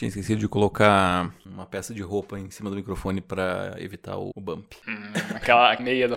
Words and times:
Tinha 0.00 0.08
esquecido 0.08 0.38
de 0.38 0.48
colocar 0.48 1.30
uma 1.44 1.66
peça 1.66 1.92
de 1.92 2.00
roupa 2.00 2.38
em 2.38 2.50
cima 2.50 2.70
do 2.70 2.76
microfone 2.76 3.20
para 3.20 3.76
evitar 3.78 4.16
o, 4.16 4.32
bump. 4.34 4.74
Hum, 4.88 5.12
aquela 5.34 5.78
meia 5.78 6.08
da 6.08 6.16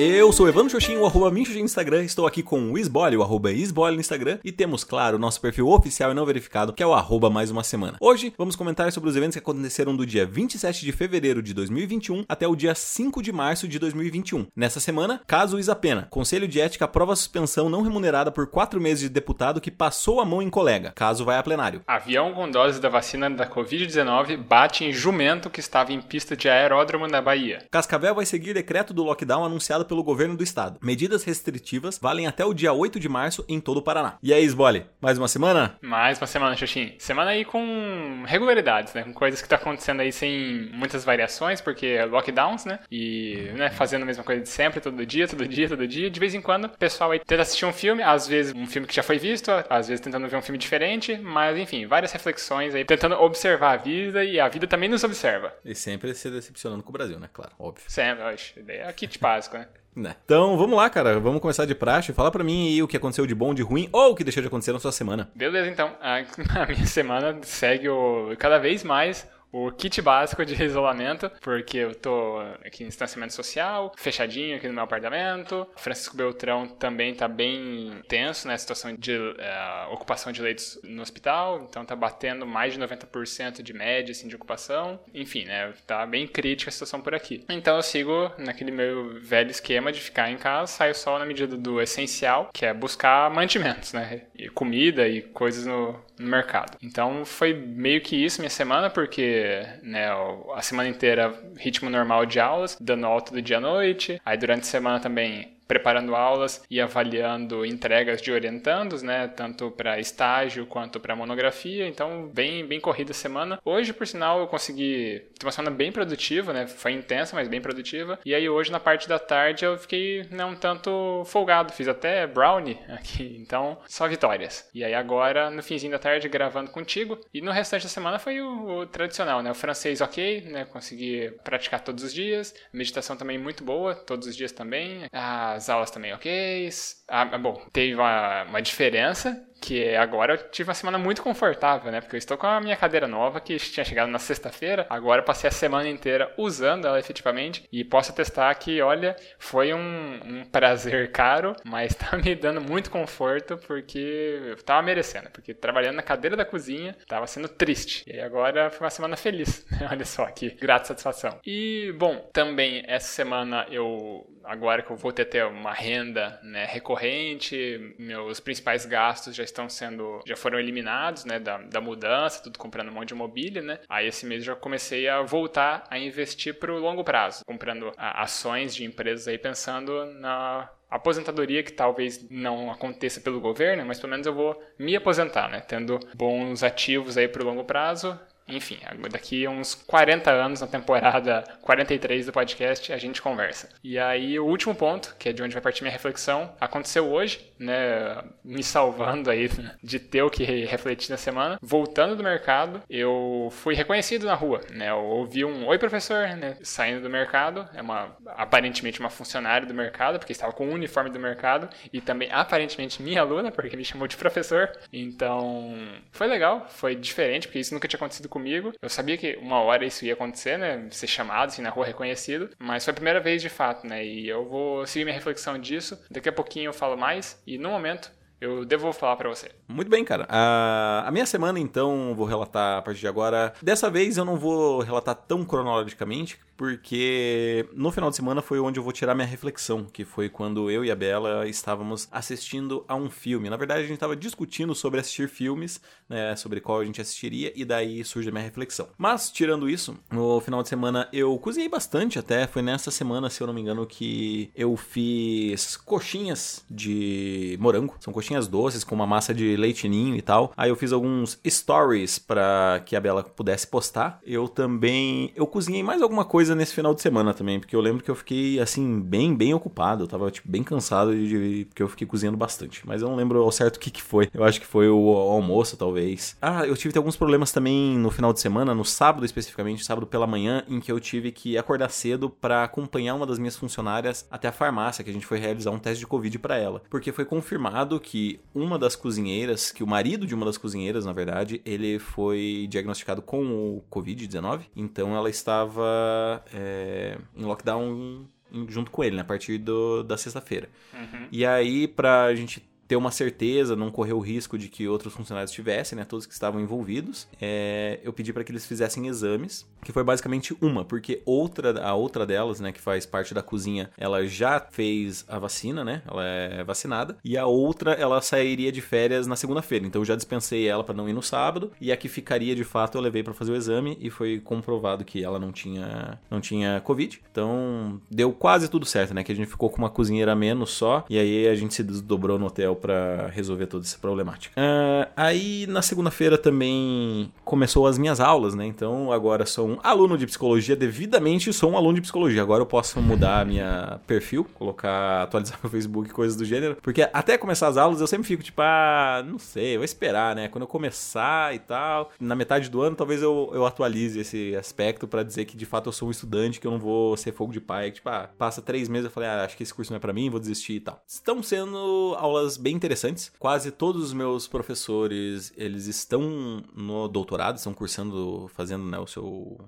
Eu 0.00 0.32
sou 0.32 0.46
Evandro 0.46 0.70
Xoxinho, 0.70 1.00
o 1.00 1.06
arroba 1.06 1.28
Minxoxinho 1.28 1.62
no 1.62 1.64
Instagram, 1.64 2.04
estou 2.04 2.24
aqui 2.24 2.40
com 2.40 2.70
o 2.70 2.78
Isbole, 2.78 3.16
o 3.16 3.22
arroba 3.22 3.50
Isbole 3.50 3.96
no 3.96 4.00
Instagram, 4.00 4.38
e 4.44 4.52
temos, 4.52 4.84
claro, 4.84 5.16
o 5.16 5.18
nosso 5.18 5.40
perfil 5.40 5.66
oficial 5.70 6.12
e 6.12 6.14
não 6.14 6.24
verificado, 6.24 6.72
que 6.72 6.84
é 6.84 6.86
o 6.86 6.94
arroba 6.94 7.28
mais 7.28 7.50
uma 7.50 7.64
semana. 7.64 7.98
Hoje, 8.00 8.32
vamos 8.38 8.54
comentar 8.54 8.92
sobre 8.92 9.10
os 9.10 9.16
eventos 9.16 9.34
que 9.34 9.40
aconteceram 9.40 9.96
do 9.96 10.06
dia 10.06 10.24
27 10.24 10.84
de 10.84 10.92
fevereiro 10.92 11.42
de 11.42 11.52
2021 11.52 12.24
até 12.28 12.46
o 12.46 12.54
dia 12.54 12.76
5 12.76 13.20
de 13.20 13.32
março 13.32 13.66
de 13.66 13.76
2021. 13.76 14.46
Nessa 14.54 14.78
semana, 14.78 15.20
caso 15.26 15.58
Isapena, 15.58 16.06
Conselho 16.08 16.46
de 16.46 16.60
Ética 16.60 16.84
aprova 16.84 17.16
suspensão 17.16 17.68
não 17.68 17.82
remunerada 17.82 18.30
por 18.30 18.46
quatro 18.46 18.80
meses 18.80 19.00
de 19.00 19.08
deputado 19.08 19.60
que 19.60 19.68
passou 19.68 20.20
a 20.20 20.24
mão 20.24 20.40
em 20.40 20.48
colega, 20.48 20.92
caso 20.94 21.24
vai 21.24 21.38
a 21.38 21.42
plenário. 21.42 21.82
Avião 21.88 22.32
com 22.34 22.48
dose 22.48 22.80
da 22.80 22.88
vacina 22.88 23.28
da 23.28 23.50
Covid-19 23.50 24.36
bate 24.36 24.84
em 24.84 24.92
jumento 24.92 25.50
que 25.50 25.58
estava 25.58 25.92
em 25.92 26.00
pista 26.00 26.36
de 26.36 26.48
aeródromo 26.48 27.08
na 27.08 27.20
Bahia. 27.20 27.66
Cascavel 27.68 28.14
vai 28.14 28.26
seguir 28.26 28.54
decreto 28.54 28.94
do 28.94 29.02
lockdown 29.02 29.44
anunciado 29.44 29.87
pelo 29.88 30.04
governo 30.04 30.36
do 30.36 30.44
estado. 30.44 30.78
Medidas 30.82 31.24
restritivas 31.24 31.98
valem 31.98 32.26
até 32.26 32.44
o 32.44 32.54
dia 32.54 32.72
8 32.72 33.00
de 33.00 33.08
março 33.08 33.44
em 33.48 33.58
todo 33.60 33.78
o 33.78 33.82
Paraná. 33.82 34.18
E 34.22 34.32
aí, 34.32 34.44
Sbole, 34.44 34.86
mais 35.00 35.18
uma 35.18 35.26
semana? 35.26 35.76
Mais 35.82 36.18
uma 36.18 36.26
semana, 36.26 36.56
Xuxim. 36.56 36.94
Semana 36.98 37.30
aí 37.30 37.44
com 37.44 38.24
regularidades, 38.26 38.94
né? 38.94 39.02
Com 39.02 39.12
coisas 39.12 39.42
que 39.42 39.48
tá 39.48 39.56
acontecendo 39.56 40.00
aí 40.00 40.12
sem 40.12 40.70
muitas 40.72 41.04
variações, 41.04 41.60
porque 41.60 41.86
é 41.86 42.04
lockdowns, 42.04 42.64
né? 42.64 42.78
E, 42.90 43.50
né, 43.54 43.70
fazendo 43.70 44.02
a 44.02 44.06
mesma 44.06 44.22
coisa 44.22 44.42
de 44.42 44.48
sempre, 44.48 44.80
todo 44.80 45.04
dia, 45.04 45.26
todo 45.26 45.46
dia, 45.48 45.68
todo 45.68 45.88
dia. 45.88 46.10
De 46.10 46.20
vez 46.20 46.34
em 46.34 46.40
quando, 46.40 46.66
o 46.66 46.68
pessoal 46.68 47.10
aí 47.10 47.20
tenta 47.20 47.42
assistir 47.42 47.64
um 47.64 47.72
filme, 47.72 48.02
às 48.02 48.28
vezes 48.28 48.52
um 48.54 48.66
filme 48.66 48.86
que 48.86 48.94
já 48.94 49.02
foi 49.02 49.18
visto, 49.18 49.50
às 49.68 49.88
vezes 49.88 50.00
tentando 50.00 50.28
ver 50.28 50.36
um 50.36 50.42
filme 50.42 50.58
diferente, 50.58 51.16
mas 51.16 51.56
enfim, 51.56 51.86
várias 51.86 52.12
reflexões 52.12 52.74
aí, 52.74 52.84
tentando 52.84 53.14
observar 53.16 53.72
a 53.72 53.76
vida 53.76 54.24
e 54.24 54.38
a 54.38 54.48
vida 54.48 54.66
também 54.66 54.88
nos 54.88 55.02
observa. 55.02 55.54
E 55.64 55.74
sempre 55.74 56.14
se 56.14 56.30
decepcionando 56.30 56.82
com 56.82 56.90
o 56.90 56.92
Brasil, 56.92 57.18
né? 57.18 57.28
Claro, 57.32 57.52
óbvio. 57.58 57.84
Sempre, 57.88 58.24
acho. 58.24 58.54
É 58.68 58.92
kit 58.92 59.18
básico, 59.18 59.56
né? 59.56 59.66
Né. 59.94 60.14
Então, 60.24 60.56
vamos 60.56 60.76
lá, 60.76 60.88
cara. 60.88 61.18
Vamos 61.18 61.40
começar 61.40 61.64
de 61.64 61.74
praxe. 61.74 62.12
Fala 62.12 62.30
pra 62.30 62.44
mim 62.44 62.68
aí 62.68 62.82
o 62.82 62.88
que 62.88 62.96
aconteceu 62.96 63.26
de 63.26 63.34
bom, 63.34 63.52
de 63.52 63.62
ruim 63.62 63.88
ou 63.92 64.12
o 64.12 64.14
que 64.14 64.22
deixou 64.22 64.40
de 64.40 64.46
acontecer 64.46 64.72
na 64.72 64.78
sua 64.78 64.92
semana. 64.92 65.28
Beleza, 65.34 65.68
então. 65.68 65.92
A, 66.00 66.18
a 66.62 66.66
minha 66.66 66.86
semana 66.86 67.38
segue 67.42 67.88
o, 67.88 68.34
cada 68.38 68.58
vez 68.58 68.84
mais 68.84 69.26
o 69.52 69.70
kit 69.70 70.00
básico 70.02 70.44
de 70.44 70.62
isolamento, 70.62 71.30
porque 71.40 71.78
eu 71.78 71.94
tô 71.94 72.38
aqui 72.64 72.84
em 72.84 72.88
distanciamento 72.88 73.32
social, 73.32 73.92
fechadinho 73.96 74.56
aqui 74.56 74.66
no 74.66 74.74
meu 74.74 74.84
apartamento. 74.84 75.66
Francisco 75.76 76.16
Beltrão 76.16 76.66
também 76.66 77.14
tá 77.14 77.26
bem 77.26 78.02
tenso, 78.08 78.46
né? 78.46 78.56
Situação 78.56 78.94
de 78.94 79.16
uh, 79.16 79.92
ocupação 79.92 80.32
de 80.32 80.42
leitos 80.42 80.78
no 80.84 81.02
hospital, 81.02 81.66
então 81.68 81.84
tá 81.84 81.96
batendo 81.96 82.46
mais 82.46 82.74
de 82.74 82.80
90% 82.80 83.62
de 83.62 83.72
média, 83.72 84.12
assim, 84.12 84.28
de 84.28 84.36
ocupação. 84.36 85.00
Enfim, 85.14 85.44
né? 85.44 85.72
Tá 85.86 86.04
bem 86.06 86.26
crítica 86.26 86.68
a 86.68 86.72
situação 86.72 87.00
por 87.00 87.14
aqui. 87.14 87.44
Então 87.48 87.76
eu 87.76 87.82
sigo 87.82 88.30
naquele 88.38 88.70
meu 88.70 89.20
velho 89.20 89.50
esquema 89.50 89.90
de 89.90 90.00
ficar 90.00 90.30
em 90.30 90.36
casa, 90.36 90.72
saio 90.72 90.94
só 90.94 91.18
na 91.18 91.24
medida 91.24 91.56
do 91.56 91.80
essencial, 91.80 92.50
que 92.52 92.66
é 92.66 92.74
buscar 92.74 93.30
mantimentos, 93.30 93.92
né? 93.92 94.22
E 94.36 94.48
comida 94.48 95.08
e 95.08 95.22
coisas 95.22 95.66
no, 95.66 95.98
no 96.18 96.26
mercado. 96.26 96.76
Então 96.82 97.24
foi 97.24 97.54
meio 97.54 98.00
que 98.00 98.16
isso 98.16 98.40
minha 98.40 98.50
semana, 98.50 98.90
porque 98.90 99.37
né, 99.82 100.08
a 100.54 100.62
semana 100.62 100.88
inteira 100.88 101.34
ritmo 101.56 101.90
normal 101.90 102.26
de 102.26 102.40
aulas, 102.40 102.76
dando 102.80 103.06
aula 103.06 103.20
todo 103.20 103.42
dia 103.42 103.58
à 103.58 103.60
noite. 103.60 104.20
Aí 104.24 104.36
durante 104.36 104.62
a 104.62 104.66
semana 104.66 105.00
também 105.00 105.57
preparando 105.68 106.16
aulas 106.16 106.64
e 106.70 106.80
avaliando 106.80 107.64
entregas 107.64 108.22
de 108.22 108.32
orientandos, 108.32 109.02
né, 109.02 109.28
tanto 109.28 109.70
para 109.70 110.00
estágio 110.00 110.66
quanto 110.66 110.98
para 110.98 111.14
monografia. 111.14 111.86
Então, 111.86 112.28
bem 112.32 112.66
bem 112.66 112.80
corrida 112.80 113.12
a 113.12 113.14
semana. 113.14 113.60
Hoje, 113.64 113.92
por 113.92 114.06
sinal, 114.06 114.40
eu 114.40 114.46
consegui 114.46 115.22
ter 115.38 115.46
uma 115.46 115.52
semana 115.52 115.74
bem 115.74 115.92
produtiva, 115.92 116.52
né? 116.52 116.66
Foi 116.66 116.92
intensa, 116.92 117.36
mas 117.36 117.48
bem 117.48 117.60
produtiva. 117.60 118.18
E 118.24 118.34
aí 118.34 118.48
hoje 118.48 118.72
na 118.72 118.80
parte 118.80 119.08
da 119.08 119.18
tarde 119.18 119.64
eu 119.64 119.76
fiquei 119.76 120.24
né, 120.30 120.44
um 120.44 120.56
tanto 120.56 121.22
folgado, 121.26 121.72
fiz 121.72 121.86
até 121.86 122.26
brownie 122.26 122.78
aqui. 122.88 123.28
Então, 123.48 123.78
só 123.86 124.06
vitórias. 124.06 124.68
E 124.74 124.84
aí 124.84 124.92
agora 124.94 125.50
no 125.50 125.62
finzinho 125.62 125.92
da 125.92 125.98
tarde 125.98 126.28
gravando 126.28 126.70
contigo 126.70 127.18
e 127.32 127.40
no 127.40 127.50
restante 127.50 127.84
da 127.84 127.88
semana 127.88 128.18
foi 128.18 128.40
o, 128.40 128.80
o 128.80 128.86
tradicional, 128.86 129.42
né? 129.42 129.50
O 129.50 129.54
francês 129.54 130.00
OK, 130.00 130.42
né? 130.42 130.64
Consegui 130.64 131.30
praticar 131.44 131.80
todos 131.80 132.04
os 132.04 132.12
dias. 132.12 132.54
Meditação 132.72 133.16
também 133.16 133.38
muito 133.38 133.64
boa, 133.64 133.94
todos 133.94 134.26
os 134.28 134.36
dias 134.36 134.52
também. 134.52 135.06
A 135.12 135.57
as 135.58 135.68
aulas 135.68 135.90
também 135.90 136.12
ok. 136.12 136.68
Ah, 137.08 137.24
bom, 137.38 137.62
teve 137.72 137.94
uma, 137.94 138.44
uma 138.44 138.62
diferença 138.62 139.36
que 139.60 139.94
agora 139.94 140.34
eu 140.34 140.50
tive 140.50 140.68
uma 140.68 140.74
semana 140.74 140.98
muito 140.98 141.22
confortável, 141.22 141.90
né? 141.90 142.00
Porque 142.00 142.16
eu 142.16 142.18
estou 142.18 142.36
com 142.36 142.46
a 142.46 142.60
minha 142.60 142.76
cadeira 142.76 143.06
nova 143.06 143.40
que 143.40 143.56
tinha 143.56 143.84
chegado 143.84 144.08
na 144.08 144.18
sexta-feira. 144.18 144.86
Agora 144.88 145.22
passei 145.22 145.48
a 145.48 145.52
semana 145.52 145.88
inteira 145.88 146.32
usando 146.36 146.86
ela 146.86 146.98
efetivamente 146.98 147.66
e 147.72 147.84
posso 147.84 148.12
atestar 148.12 148.56
que, 148.58 148.80
olha, 148.80 149.16
foi 149.38 149.72
um, 149.74 150.20
um 150.24 150.44
prazer 150.44 151.10
caro, 151.12 151.54
mas 151.64 151.94
tá 151.94 152.16
me 152.16 152.34
dando 152.34 152.60
muito 152.60 152.90
conforto 152.90 153.58
porque 153.66 154.40
eu 154.48 154.62
tava 154.62 154.82
merecendo. 154.82 155.30
Porque 155.30 155.54
trabalhando 155.54 155.96
na 155.96 156.02
cadeira 156.02 156.36
da 156.36 156.44
cozinha 156.44 156.96
tava 157.06 157.26
sendo 157.26 157.48
triste. 157.48 158.04
E 158.06 158.20
agora 158.20 158.70
foi 158.70 158.84
uma 158.84 158.90
semana 158.90 159.16
feliz, 159.16 159.66
né? 159.72 159.88
Olha 159.90 160.04
só 160.04 160.26
que 160.26 160.50
grata 160.50 160.86
satisfação. 160.86 161.38
E, 161.44 161.92
bom, 161.98 162.28
também 162.32 162.82
essa 162.86 163.08
semana 163.08 163.66
eu, 163.70 164.26
agora 164.44 164.82
que 164.82 164.90
eu 164.90 164.96
vou 164.96 165.12
ter, 165.12 165.24
ter 165.24 165.44
uma 165.44 165.72
renda 165.72 166.38
né, 166.42 166.64
recorrente, 166.64 167.94
meus 167.98 168.40
principais 168.40 168.86
gastos 168.86 169.34
já 169.34 169.44
estão 169.50 169.68
sendo, 169.68 170.20
já 170.26 170.36
foram 170.36 170.58
eliminados, 170.58 171.24
né, 171.24 171.38
da, 171.38 171.58
da 171.58 171.80
mudança, 171.80 172.42
tudo 172.42 172.58
comprando 172.58 172.88
um 172.88 172.92
monte 172.92 173.08
de 173.08 173.14
mobília, 173.14 173.62
né? 173.62 173.78
Aí 173.88 174.06
esse 174.06 174.26
mês 174.26 174.44
já 174.44 174.54
comecei 174.54 175.08
a 175.08 175.22
voltar 175.22 175.84
a 175.90 175.98
investir 175.98 176.58
para 176.58 176.72
o 176.72 176.78
longo 176.78 177.04
prazo, 177.04 177.44
comprando 177.46 177.92
a, 177.96 178.22
ações 178.22 178.74
de 178.74 178.84
empresas 178.84 179.28
aí 179.28 179.38
pensando 179.38 180.04
na 180.06 180.70
aposentadoria 180.90 181.62
que 181.62 181.72
talvez 181.72 182.26
não 182.30 182.70
aconteça 182.70 183.20
pelo 183.20 183.40
governo, 183.40 183.84
mas 183.84 183.98
pelo 184.00 184.10
menos 184.10 184.26
eu 184.26 184.34
vou 184.34 184.60
me 184.78 184.96
aposentar, 184.96 185.48
né? 185.48 185.60
Tendo 185.60 186.00
bons 186.14 186.62
ativos 186.62 187.18
aí 187.18 187.28
para 187.28 187.42
o 187.42 187.46
longo 187.46 187.64
prazo, 187.64 188.18
enfim, 188.48 188.78
daqui 189.10 189.46
uns 189.46 189.74
40 189.74 190.30
anos, 190.30 190.60
na 190.60 190.66
temporada 190.66 191.44
43 191.62 192.26
do 192.26 192.32
podcast, 192.32 192.92
a 192.92 192.96
gente 192.96 193.20
conversa. 193.20 193.68
E 193.84 193.98
aí, 193.98 194.38
o 194.38 194.46
último 194.46 194.74
ponto, 194.74 195.14
que 195.18 195.28
é 195.28 195.32
de 195.32 195.42
onde 195.42 195.52
vai 195.52 195.62
partir 195.62 195.82
minha 195.82 195.92
reflexão, 195.92 196.54
aconteceu 196.60 197.10
hoje, 197.10 197.52
né? 197.58 198.22
Me 198.42 198.62
salvando 198.62 199.30
aí 199.30 199.50
de 199.82 199.98
ter 199.98 200.22
o 200.22 200.30
que 200.30 200.44
refletir 200.44 201.10
na 201.10 201.16
semana. 201.16 201.58
Voltando 201.60 202.16
do 202.16 202.22
mercado, 202.22 202.82
eu 202.88 203.48
fui 203.52 203.74
reconhecido 203.74 204.26
na 204.26 204.34
rua, 204.34 204.60
né? 204.70 204.90
Eu 204.90 205.04
ouvi 205.04 205.44
um 205.44 205.66
Oi, 205.66 205.78
professor, 205.78 206.28
né? 206.28 206.56
Saindo 206.62 207.02
do 207.02 207.10
mercado. 207.10 207.68
É 207.74 207.82
uma, 207.82 208.16
aparentemente, 208.28 209.00
uma 209.00 209.10
funcionária 209.10 209.66
do 209.66 209.74
mercado, 209.74 210.18
porque 210.18 210.32
estava 210.32 210.52
com 210.52 210.66
o 210.66 210.72
uniforme 210.72 211.10
do 211.10 211.20
mercado. 211.20 211.68
E 211.92 212.00
também, 212.00 212.30
aparentemente, 212.32 213.02
minha 213.02 213.20
aluna, 213.20 213.50
porque 213.50 213.76
me 213.76 213.84
chamou 213.84 214.08
de 214.08 214.16
professor. 214.16 214.70
Então, 214.92 215.76
foi 216.10 216.26
legal, 216.26 216.66
foi 216.70 216.94
diferente, 216.94 217.46
porque 217.46 217.58
isso 217.58 217.74
nunca 217.74 217.86
tinha 217.86 217.98
acontecido 217.98 218.28
comigo 218.28 218.37
comigo. 218.38 218.72
Eu 218.80 218.88
sabia 218.88 219.16
que 219.16 219.36
uma 219.36 219.60
hora 219.60 219.84
isso 219.84 220.04
ia 220.04 220.14
acontecer, 220.14 220.56
né? 220.56 220.86
Ser 220.90 221.06
chamado, 221.06 221.48
assim, 221.48 221.62
na 221.62 221.70
rua 221.70 221.84
reconhecido. 221.84 222.50
Mas 222.58 222.84
foi 222.84 222.92
a 222.92 222.94
primeira 222.94 223.20
vez 223.20 223.42
de 223.42 223.48
fato, 223.48 223.86
né? 223.86 224.04
E 224.04 224.28
eu 224.28 224.48
vou 224.48 224.86
seguir 224.86 225.04
minha 225.04 225.14
reflexão 225.14 225.58
disso. 225.58 225.98
Daqui 226.10 226.28
a 226.28 226.32
pouquinho 226.32 226.68
eu 226.68 226.72
falo 226.72 226.96
mais. 226.96 227.42
E 227.46 227.58
no 227.58 227.70
momento, 227.70 228.10
eu 228.40 228.64
devo 228.64 228.92
falar 228.92 229.16
para 229.16 229.28
você. 229.28 229.50
Muito 229.66 229.88
bem, 229.88 230.04
cara. 230.04 230.26
A, 230.28 231.04
a 231.06 231.10
minha 231.10 231.26
semana, 231.26 231.58
então, 231.58 232.14
vou 232.14 232.26
relatar 232.26 232.78
a 232.78 232.82
partir 232.82 233.00
de 233.00 233.08
agora. 233.08 233.52
Dessa 233.62 233.90
vez 233.90 234.16
eu 234.16 234.24
não 234.24 234.36
vou 234.36 234.80
relatar 234.80 235.14
tão 235.14 235.44
cronologicamente, 235.44 236.38
porque 236.56 237.68
no 237.72 237.90
final 237.92 238.10
de 238.10 238.16
semana 238.16 238.42
foi 238.42 238.58
onde 238.58 238.78
eu 238.78 238.82
vou 238.82 238.92
tirar 238.92 239.14
minha 239.14 239.26
reflexão, 239.26 239.84
que 239.84 240.04
foi 240.04 240.28
quando 240.28 240.70
eu 240.70 240.84
e 240.84 240.90
a 240.90 240.96
Bela 240.96 241.48
estávamos 241.48 242.08
assistindo 242.10 242.84
a 242.88 242.94
um 242.94 243.08
filme. 243.08 243.48
Na 243.48 243.56
verdade, 243.56 243.80
a 243.80 243.86
gente 243.86 243.94
estava 243.94 244.16
discutindo 244.16 244.74
sobre 244.74 245.00
assistir 245.00 245.28
filmes, 245.28 245.80
né, 246.08 246.34
sobre 246.36 246.60
qual 246.60 246.80
a 246.80 246.84
gente 246.84 247.00
assistiria, 247.00 247.52
e 247.54 247.64
daí 247.64 248.04
surge 248.04 248.28
a 248.28 248.32
minha 248.32 248.44
reflexão. 248.44 248.88
Mas, 248.98 249.30
tirando 249.30 249.70
isso, 249.70 249.96
no 250.10 250.40
final 250.40 250.62
de 250.62 250.68
semana 250.68 251.08
eu 251.12 251.38
cozinhei 251.38 251.68
bastante 251.68 252.18
até. 252.18 252.46
Foi 252.46 252.62
nessa 252.62 252.90
semana, 252.90 253.30
se 253.30 253.40
eu 253.40 253.46
não 253.46 253.54
me 253.54 253.60
engano, 253.60 253.86
que 253.86 254.50
eu 254.54 254.76
fiz 254.76 255.76
coxinhas 255.76 256.64
de 256.68 257.56
morango. 257.60 257.94
São 258.00 258.12
coxinhas 258.12 258.27
receitinhas 258.28 258.46
doces 258.46 258.84
com 258.84 258.94
uma 258.94 259.06
massa 259.06 259.34
de 259.34 259.56
leite 259.56 259.88
ninho 259.88 260.16
e 260.16 260.22
tal. 260.22 260.52
Aí 260.56 260.70
eu 260.70 260.76
fiz 260.76 260.92
alguns 260.92 261.38
stories 261.46 262.18
para 262.18 262.82
que 262.84 262.94
a 262.94 263.00
Bela 263.00 263.22
pudesse 263.22 263.66
postar. 263.66 264.20
Eu 264.24 264.48
também 264.48 265.32
eu 265.34 265.46
cozinhei 265.46 265.82
mais 265.82 266.02
alguma 266.02 266.24
coisa 266.24 266.54
nesse 266.54 266.74
final 266.74 266.94
de 266.94 267.00
semana 267.00 267.32
também, 267.32 267.58
porque 267.58 267.74
eu 267.74 267.80
lembro 267.80 268.02
que 268.02 268.10
eu 268.10 268.14
fiquei 268.14 268.60
assim 268.60 269.00
bem 269.00 269.34
bem 269.34 269.54
ocupado, 269.54 270.04
eu 270.04 270.08
tava 270.08 270.30
tipo 270.30 270.48
bem 270.48 270.62
cansado 270.62 271.14
de, 271.14 271.28
de 271.28 271.64
porque 271.66 271.82
eu 271.82 271.88
fiquei 271.88 272.06
cozinhando 272.06 272.36
bastante, 272.36 272.86
mas 272.86 273.02
eu 273.02 273.08
não 273.08 273.16
lembro 273.16 273.42
ao 273.42 273.52
certo 273.52 273.76
o 273.76 273.80
que 273.80 273.90
que 273.90 274.02
foi. 274.02 274.28
Eu 274.32 274.44
acho 274.44 274.60
que 274.60 274.66
foi 274.66 274.88
o, 274.88 274.98
o 274.98 275.16
almoço 275.16 275.76
talvez. 275.76 276.36
Ah, 276.40 276.66
eu 276.66 276.76
tive 276.76 276.96
alguns 276.98 277.16
problemas 277.16 277.52
também 277.52 277.96
no 277.96 278.10
final 278.10 278.32
de 278.32 278.40
semana, 278.40 278.74
no 278.74 278.84
sábado 278.84 279.24
especificamente, 279.24 279.84
sábado 279.84 280.06
pela 280.06 280.26
manhã, 280.26 280.64
em 280.68 280.80
que 280.80 280.90
eu 280.90 281.00
tive 281.00 281.30
que 281.32 281.56
acordar 281.56 281.90
cedo 281.90 282.28
para 282.28 282.64
acompanhar 282.64 283.14
uma 283.14 283.26
das 283.26 283.38
minhas 283.38 283.56
funcionárias 283.56 284.26
até 284.30 284.48
a 284.48 284.52
farmácia, 284.52 285.04
que 285.04 285.10
a 285.10 285.12
gente 285.12 285.26
foi 285.26 285.38
realizar 285.38 285.70
um 285.70 285.78
teste 285.78 286.00
de 286.00 286.06
covid 286.06 286.38
para 286.38 286.56
ela, 286.56 286.82
porque 286.90 287.12
foi 287.12 287.24
confirmado 287.24 288.00
que 288.00 288.17
uma 288.54 288.78
das 288.78 288.96
cozinheiras, 288.96 289.70
que 289.70 289.82
o 289.82 289.86
marido 289.86 290.26
de 290.26 290.34
uma 290.34 290.46
das 290.46 290.58
cozinheiras, 290.58 291.04
na 291.04 291.12
verdade, 291.12 291.60
ele 291.64 291.98
foi 291.98 292.66
diagnosticado 292.68 293.22
com 293.22 293.44
o 293.44 293.84
Covid-19. 293.90 294.62
Então 294.76 295.16
ela 295.16 295.30
estava 295.30 296.44
é, 296.52 297.18
em 297.36 297.44
lockdown 297.44 298.26
junto 298.68 298.90
com 298.90 299.04
ele, 299.04 299.16
né, 299.16 299.22
a 299.22 299.24
partir 299.24 299.58
do, 299.58 300.02
da 300.02 300.16
sexta-feira. 300.16 300.68
Uhum. 300.92 301.28
E 301.30 301.44
aí, 301.44 301.86
pra 301.86 302.34
gente 302.34 302.67
ter 302.88 302.96
uma 302.96 303.10
certeza, 303.10 303.76
não 303.76 303.90
correr 303.90 304.14
o 304.14 304.18
risco 304.18 304.56
de 304.56 304.68
que 304.68 304.88
outros 304.88 305.12
funcionários 305.12 305.52
tivessem, 305.52 305.96
né, 305.96 306.04
todos 306.04 306.24
que 306.24 306.32
estavam 306.32 306.58
envolvidos, 306.58 307.28
é, 307.40 308.00
eu 308.02 308.12
pedi 308.14 308.32
para 308.32 308.42
que 308.42 308.50
eles 308.50 308.64
fizessem 308.64 309.06
exames, 309.06 309.68
que 309.84 309.92
foi 309.92 310.02
basicamente 310.02 310.56
uma, 310.60 310.84
porque 310.84 311.20
outra, 311.26 311.82
a 311.82 311.94
outra 311.94 312.24
delas, 312.24 312.60
né, 312.60 312.72
que 312.72 312.80
faz 312.80 313.04
parte 313.04 313.34
da 313.34 313.42
cozinha, 313.42 313.90
ela 313.98 314.26
já 314.26 314.58
fez 314.58 315.24
a 315.28 315.38
vacina, 315.38 315.84
né, 315.84 316.02
ela 316.10 316.24
é 316.24 316.64
vacinada, 316.64 317.18
e 317.22 317.36
a 317.36 317.44
outra 317.44 317.92
ela 317.92 318.22
sairia 318.22 318.72
de 318.72 318.80
férias 318.80 319.26
na 319.26 319.36
segunda-feira, 319.36 319.86
então 319.86 320.00
eu 320.00 320.06
já 320.06 320.16
dispensei 320.16 320.66
ela 320.66 320.82
para 320.82 320.94
não 320.94 321.08
ir 321.08 321.12
no 321.12 321.22
sábado, 321.22 321.70
e 321.78 321.92
a 321.92 321.96
que 321.96 322.08
ficaria 322.08 322.56
de 322.56 322.64
fato 322.64 322.96
eu 322.96 323.02
levei 323.02 323.22
para 323.22 323.34
fazer 323.34 323.52
o 323.52 323.56
exame 323.56 323.98
e 324.00 324.08
foi 324.08 324.40
comprovado 324.40 325.04
que 325.04 325.22
ela 325.22 325.38
não 325.38 325.52
tinha 325.52 326.18
não 326.30 326.40
tinha 326.40 326.80
covid, 326.80 327.20
então 327.30 328.00
deu 328.10 328.32
quase 328.32 328.66
tudo 328.68 328.86
certo, 328.86 329.12
né, 329.12 329.22
que 329.22 329.32
a 329.32 329.36
gente 329.36 329.48
ficou 329.48 329.68
com 329.68 329.76
uma 329.76 329.90
cozinheira 329.90 330.34
menos 330.34 330.70
só, 330.70 331.04
e 331.10 331.18
aí 331.18 331.46
a 331.48 331.54
gente 331.54 331.74
se 331.74 331.82
desdobrou 331.82 332.38
no 332.38 332.46
hotel 332.46 332.77
para 332.78 333.28
resolver 333.28 333.66
toda 333.66 333.84
essa 333.84 333.98
problemática. 333.98 334.58
Uh, 334.58 335.08
aí 335.16 335.66
na 335.66 335.82
segunda-feira 335.82 336.38
também 336.38 337.32
começou 337.44 337.86
as 337.86 337.98
minhas 337.98 338.20
aulas, 338.20 338.54
né? 338.54 338.66
Então 338.66 339.12
agora 339.12 339.44
sou 339.46 339.68
um 339.68 339.78
aluno 339.82 340.16
de 340.16 340.26
psicologia, 340.26 340.74
devidamente 340.74 341.52
sou 341.52 341.70
um 341.72 341.76
aluno 341.76 341.94
de 341.94 342.02
psicologia. 342.02 342.42
Agora 342.42 342.62
eu 342.62 342.66
posso 342.66 343.00
mudar 343.00 343.44
minha 343.44 344.00
perfil, 344.06 344.46
colocar, 344.54 345.22
atualizar 345.22 345.58
meu 345.62 345.70
Facebook, 345.70 346.10
coisas 346.10 346.36
do 346.36 346.44
gênero. 346.44 346.76
Porque 346.82 347.08
até 347.12 347.36
começar 347.36 347.68
as 347.68 347.76
aulas 347.76 348.00
eu 348.00 348.06
sempre 348.06 348.26
fico 348.26 348.42
tipo, 348.42 348.60
ah, 348.62 349.22
não 349.26 349.38
sei, 349.38 349.76
vou 349.76 349.84
esperar, 349.84 350.34
né? 350.34 350.48
Quando 350.48 350.62
eu 350.62 350.68
começar 350.68 351.54
e 351.54 351.58
tal, 351.58 352.10
na 352.20 352.34
metade 352.34 352.70
do 352.70 352.80
ano 352.80 352.96
talvez 352.96 353.22
eu, 353.22 353.50
eu 353.52 353.66
atualize 353.66 354.18
esse 354.20 354.54
aspecto 354.56 355.06
para 355.06 355.22
dizer 355.22 355.44
que 355.44 355.56
de 355.56 355.66
fato 355.66 355.88
eu 355.88 355.92
sou 355.92 356.08
um 356.08 356.10
estudante, 356.10 356.60
que 356.60 356.66
eu 356.66 356.70
não 356.70 356.78
vou 356.78 357.16
ser 357.16 357.32
fogo 357.32 357.52
de 357.52 357.60
pai. 357.60 357.90
Tipo, 357.90 358.08
ah, 358.08 358.30
passa 358.38 358.62
três 358.62 358.88
meses 358.88 359.06
eu 359.06 359.10
falei, 359.10 359.28
ah, 359.28 359.44
acho 359.44 359.56
que 359.56 359.62
esse 359.62 359.74
curso 359.74 359.92
não 359.92 359.96
é 359.96 360.00
para 360.00 360.12
mim, 360.12 360.30
vou 360.30 360.40
desistir 360.40 360.74
e 360.74 360.80
tal. 360.80 361.02
Estão 361.06 361.42
sendo 361.42 362.14
aulas 362.18 362.56
bem 362.56 362.67
bem 362.68 362.76
interessantes. 362.76 363.32
Quase 363.38 363.70
todos 363.70 364.04
os 364.04 364.12
meus 364.12 364.46
professores, 364.46 365.52
eles 365.56 365.86
estão 365.86 366.62
no 366.74 367.08
doutorado, 367.08 367.56
estão 367.56 367.72
cursando, 367.72 368.50
fazendo 368.54 368.84
né, 368.84 368.98
o 368.98 369.06
seu, 369.06 369.58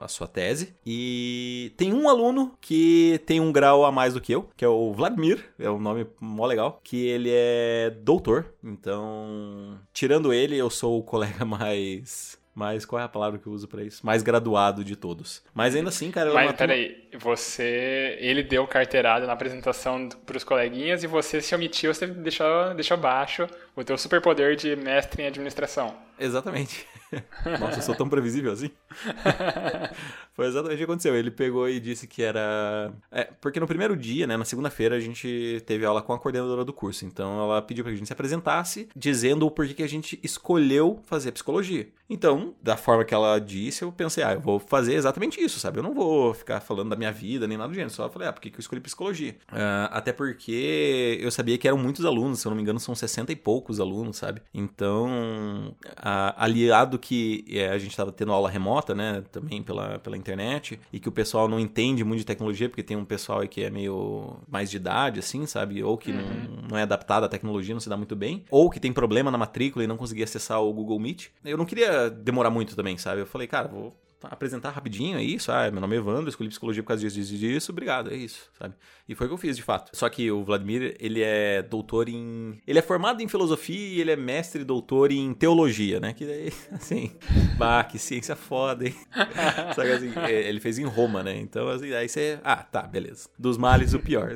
a 0.00 0.08
sua 0.08 0.26
tese. 0.26 0.74
E 0.84 1.72
tem 1.76 1.92
um 1.92 2.08
aluno 2.08 2.58
que 2.60 3.20
tem 3.26 3.38
um 3.40 3.52
grau 3.52 3.84
a 3.84 3.92
mais 3.92 4.14
do 4.14 4.20
que 4.20 4.34
eu, 4.34 4.50
que 4.56 4.64
é 4.64 4.68
o 4.68 4.92
Vladimir, 4.92 5.44
é 5.58 5.70
um 5.70 5.78
nome 5.78 6.06
mó 6.20 6.46
legal, 6.46 6.80
que 6.82 7.06
ele 7.06 7.30
é 7.32 7.90
doutor. 8.02 8.46
Então, 8.62 9.78
tirando 9.92 10.32
ele, 10.32 10.56
eu 10.56 10.68
sou 10.68 10.98
o 10.98 11.02
colega 11.02 11.44
mais 11.46 12.36
mas 12.58 12.84
qual 12.84 13.00
é 13.00 13.04
a 13.04 13.08
palavra 13.08 13.38
que 13.38 13.46
eu 13.46 13.52
uso 13.52 13.68
para 13.68 13.84
isso? 13.84 14.04
Mais 14.04 14.20
graduado 14.20 14.82
de 14.82 14.96
todos. 14.96 15.44
Mas 15.54 15.76
ainda 15.76 15.90
assim, 15.90 16.10
cara. 16.10 16.34
Mas 16.34 16.56
peraí, 16.56 17.07
você. 17.16 18.16
Ele 18.20 18.42
deu 18.42 18.66
carteirada 18.66 19.26
na 19.26 19.32
apresentação 19.32 20.08
pros 20.26 20.44
coleguinhas 20.44 21.02
e 21.02 21.06
você 21.06 21.40
se 21.40 21.54
omitiu, 21.54 21.94
você 21.94 22.06
deixou, 22.06 22.74
deixou 22.74 22.96
baixo 22.96 23.46
o 23.74 23.84
teu 23.84 23.96
superpoder 23.96 24.56
de 24.56 24.74
mestre 24.76 25.22
em 25.22 25.26
administração. 25.26 25.94
Exatamente. 26.18 26.84
Nossa, 27.60 27.78
eu 27.78 27.82
sou 27.82 27.94
tão 27.94 28.08
previsível 28.08 28.52
assim. 28.52 28.70
Foi 30.34 30.46
exatamente 30.46 30.74
o 30.74 30.78
que 30.78 30.84
aconteceu. 30.84 31.16
Ele 31.16 31.30
pegou 31.30 31.68
e 31.68 31.80
disse 31.80 32.06
que 32.06 32.22
era. 32.22 32.92
É, 33.10 33.24
porque 33.40 33.60
no 33.60 33.66
primeiro 33.66 33.96
dia, 33.96 34.26
né, 34.26 34.36
na 34.36 34.44
segunda-feira, 34.44 34.96
a 34.96 35.00
gente 35.00 35.62
teve 35.64 35.84
aula 35.84 36.02
com 36.02 36.12
a 36.12 36.18
coordenadora 36.18 36.64
do 36.64 36.72
curso. 36.72 37.06
Então 37.06 37.40
ela 37.40 37.62
pediu 37.62 37.84
pra 37.84 37.92
que 37.92 37.96
a 37.96 37.98
gente 37.98 38.08
se 38.08 38.12
apresentasse, 38.12 38.88
dizendo 38.94 39.46
o 39.46 39.50
porquê 39.50 39.74
que 39.74 39.82
a 39.82 39.88
gente 39.88 40.18
escolheu 40.22 41.00
fazer 41.06 41.32
psicologia. 41.32 41.88
Então, 42.10 42.54
da 42.62 42.76
forma 42.76 43.04
que 43.04 43.12
ela 43.12 43.38
disse, 43.38 43.82
eu 43.82 43.92
pensei, 43.92 44.24
ah, 44.24 44.32
eu 44.32 44.40
vou 44.40 44.58
fazer 44.58 44.94
exatamente 44.94 45.40
isso, 45.40 45.60
sabe? 45.60 45.78
Eu 45.78 45.82
não 45.82 45.92
vou 45.92 46.32
ficar 46.32 46.60
falando 46.60 46.90
da 46.90 46.96
minha 46.98 47.12
vida 47.12 47.46
nem 47.46 47.56
nada 47.56 47.68
do 47.68 47.74
gênero. 47.74 47.90
Só 47.90 48.08
falei, 48.10 48.28
ah, 48.28 48.32
por 48.32 48.40
que 48.40 48.48
eu 48.48 48.60
escolhi 48.60 48.80
psicologia? 48.80 49.36
Uh, 49.50 49.88
até 49.90 50.12
porque 50.12 51.18
eu 51.20 51.30
sabia 51.30 51.56
que 51.56 51.66
eram 51.66 51.78
muitos 51.78 52.04
alunos, 52.04 52.40
se 52.40 52.46
eu 52.46 52.50
não 52.50 52.56
me 52.56 52.62
engano, 52.62 52.80
são 52.80 52.94
60 52.94 53.32
e 53.32 53.36
poucos 53.36 53.80
alunos, 53.80 54.16
sabe? 54.16 54.42
Então, 54.52 55.74
a, 55.96 56.44
aliado 56.44 56.98
que 56.98 57.44
é, 57.48 57.68
a 57.68 57.78
gente 57.78 57.90
estava 57.90 58.12
tendo 58.12 58.32
aula 58.32 58.50
remota, 58.50 58.94
né, 58.94 59.22
também 59.32 59.62
pela, 59.62 59.98
pela 59.98 60.16
internet, 60.16 60.78
e 60.92 61.00
que 61.00 61.08
o 61.08 61.12
pessoal 61.12 61.48
não 61.48 61.58
entende 61.58 62.04
muito 62.04 62.20
de 62.20 62.26
tecnologia, 62.26 62.68
porque 62.68 62.82
tem 62.82 62.96
um 62.96 63.04
pessoal 63.04 63.40
aí 63.40 63.48
que 63.48 63.62
é 63.62 63.70
meio 63.70 64.36
mais 64.48 64.70
de 64.70 64.76
idade, 64.76 65.20
assim, 65.20 65.46
sabe? 65.46 65.82
Ou 65.82 65.96
que 65.96 66.10
uhum. 66.10 66.18
não, 66.18 66.68
não 66.70 66.78
é 66.78 66.82
adaptado 66.82 67.24
à 67.24 67.28
tecnologia, 67.28 67.74
não 67.74 67.80
se 67.80 67.88
dá 67.88 67.96
muito 67.96 68.16
bem, 68.16 68.44
ou 68.50 68.68
que 68.68 68.80
tem 68.80 68.92
problema 68.92 69.30
na 69.30 69.38
matrícula 69.38 69.84
e 69.84 69.86
não 69.86 69.96
conseguia 69.96 70.24
acessar 70.24 70.60
o 70.62 70.72
Google 70.72 70.98
Meet. 70.98 71.28
Eu 71.44 71.56
não 71.56 71.64
queria 71.64 72.10
demorar 72.10 72.50
muito 72.50 72.74
também, 72.74 72.98
sabe? 72.98 73.20
Eu 73.20 73.26
falei, 73.26 73.46
cara, 73.46 73.68
vou 73.68 73.94
apresentar 74.22 74.70
rapidinho, 74.70 75.18
é 75.18 75.22
isso. 75.22 75.52
Ah, 75.52 75.70
meu 75.70 75.80
nome 75.80 75.96
é 75.96 75.98
Evandro, 75.98 76.28
escolhi 76.28 76.48
psicologia 76.48 76.82
por 76.82 76.88
causa 76.88 77.02
disso, 77.02 77.16
disso, 77.16 77.36
disso, 77.36 77.72
obrigado, 77.72 78.12
é 78.12 78.16
isso, 78.16 78.50
sabe? 78.58 78.74
E 79.08 79.14
foi 79.14 79.26
o 79.26 79.30
que 79.30 79.34
eu 79.34 79.38
fiz, 79.38 79.56
de 79.56 79.62
fato. 79.62 79.96
Só 79.96 80.08
que 80.08 80.30
o 80.30 80.44
Vladimir, 80.44 80.96
ele 80.98 81.22
é 81.22 81.62
doutor 81.62 82.08
em... 82.08 82.60
Ele 82.66 82.78
é 82.78 82.82
formado 82.82 83.22
em 83.22 83.28
filosofia 83.28 83.76
e 83.76 84.00
ele 84.00 84.10
é 84.10 84.16
mestre 84.16 84.62
e 84.62 84.64
doutor 84.64 85.12
em 85.12 85.32
teologia, 85.32 86.00
né? 86.00 86.12
Que 86.12 86.24
daí, 86.24 86.52
assim, 86.72 87.12
bah, 87.56 87.84
que 87.84 87.98
ciência 87.98 88.36
foda, 88.36 88.86
hein? 88.86 88.94
Sabe 89.74 89.92
assim, 89.92 90.12
é, 90.26 90.48
ele 90.48 90.60
fez 90.60 90.78
em 90.78 90.84
Roma, 90.84 91.22
né? 91.22 91.36
Então, 91.38 91.68
assim, 91.68 91.92
aí 91.92 92.08
você... 92.08 92.38
Ah, 92.42 92.56
tá, 92.56 92.82
beleza. 92.82 93.28
Dos 93.38 93.56
males, 93.56 93.94
o 93.94 94.00
pior. 94.00 94.34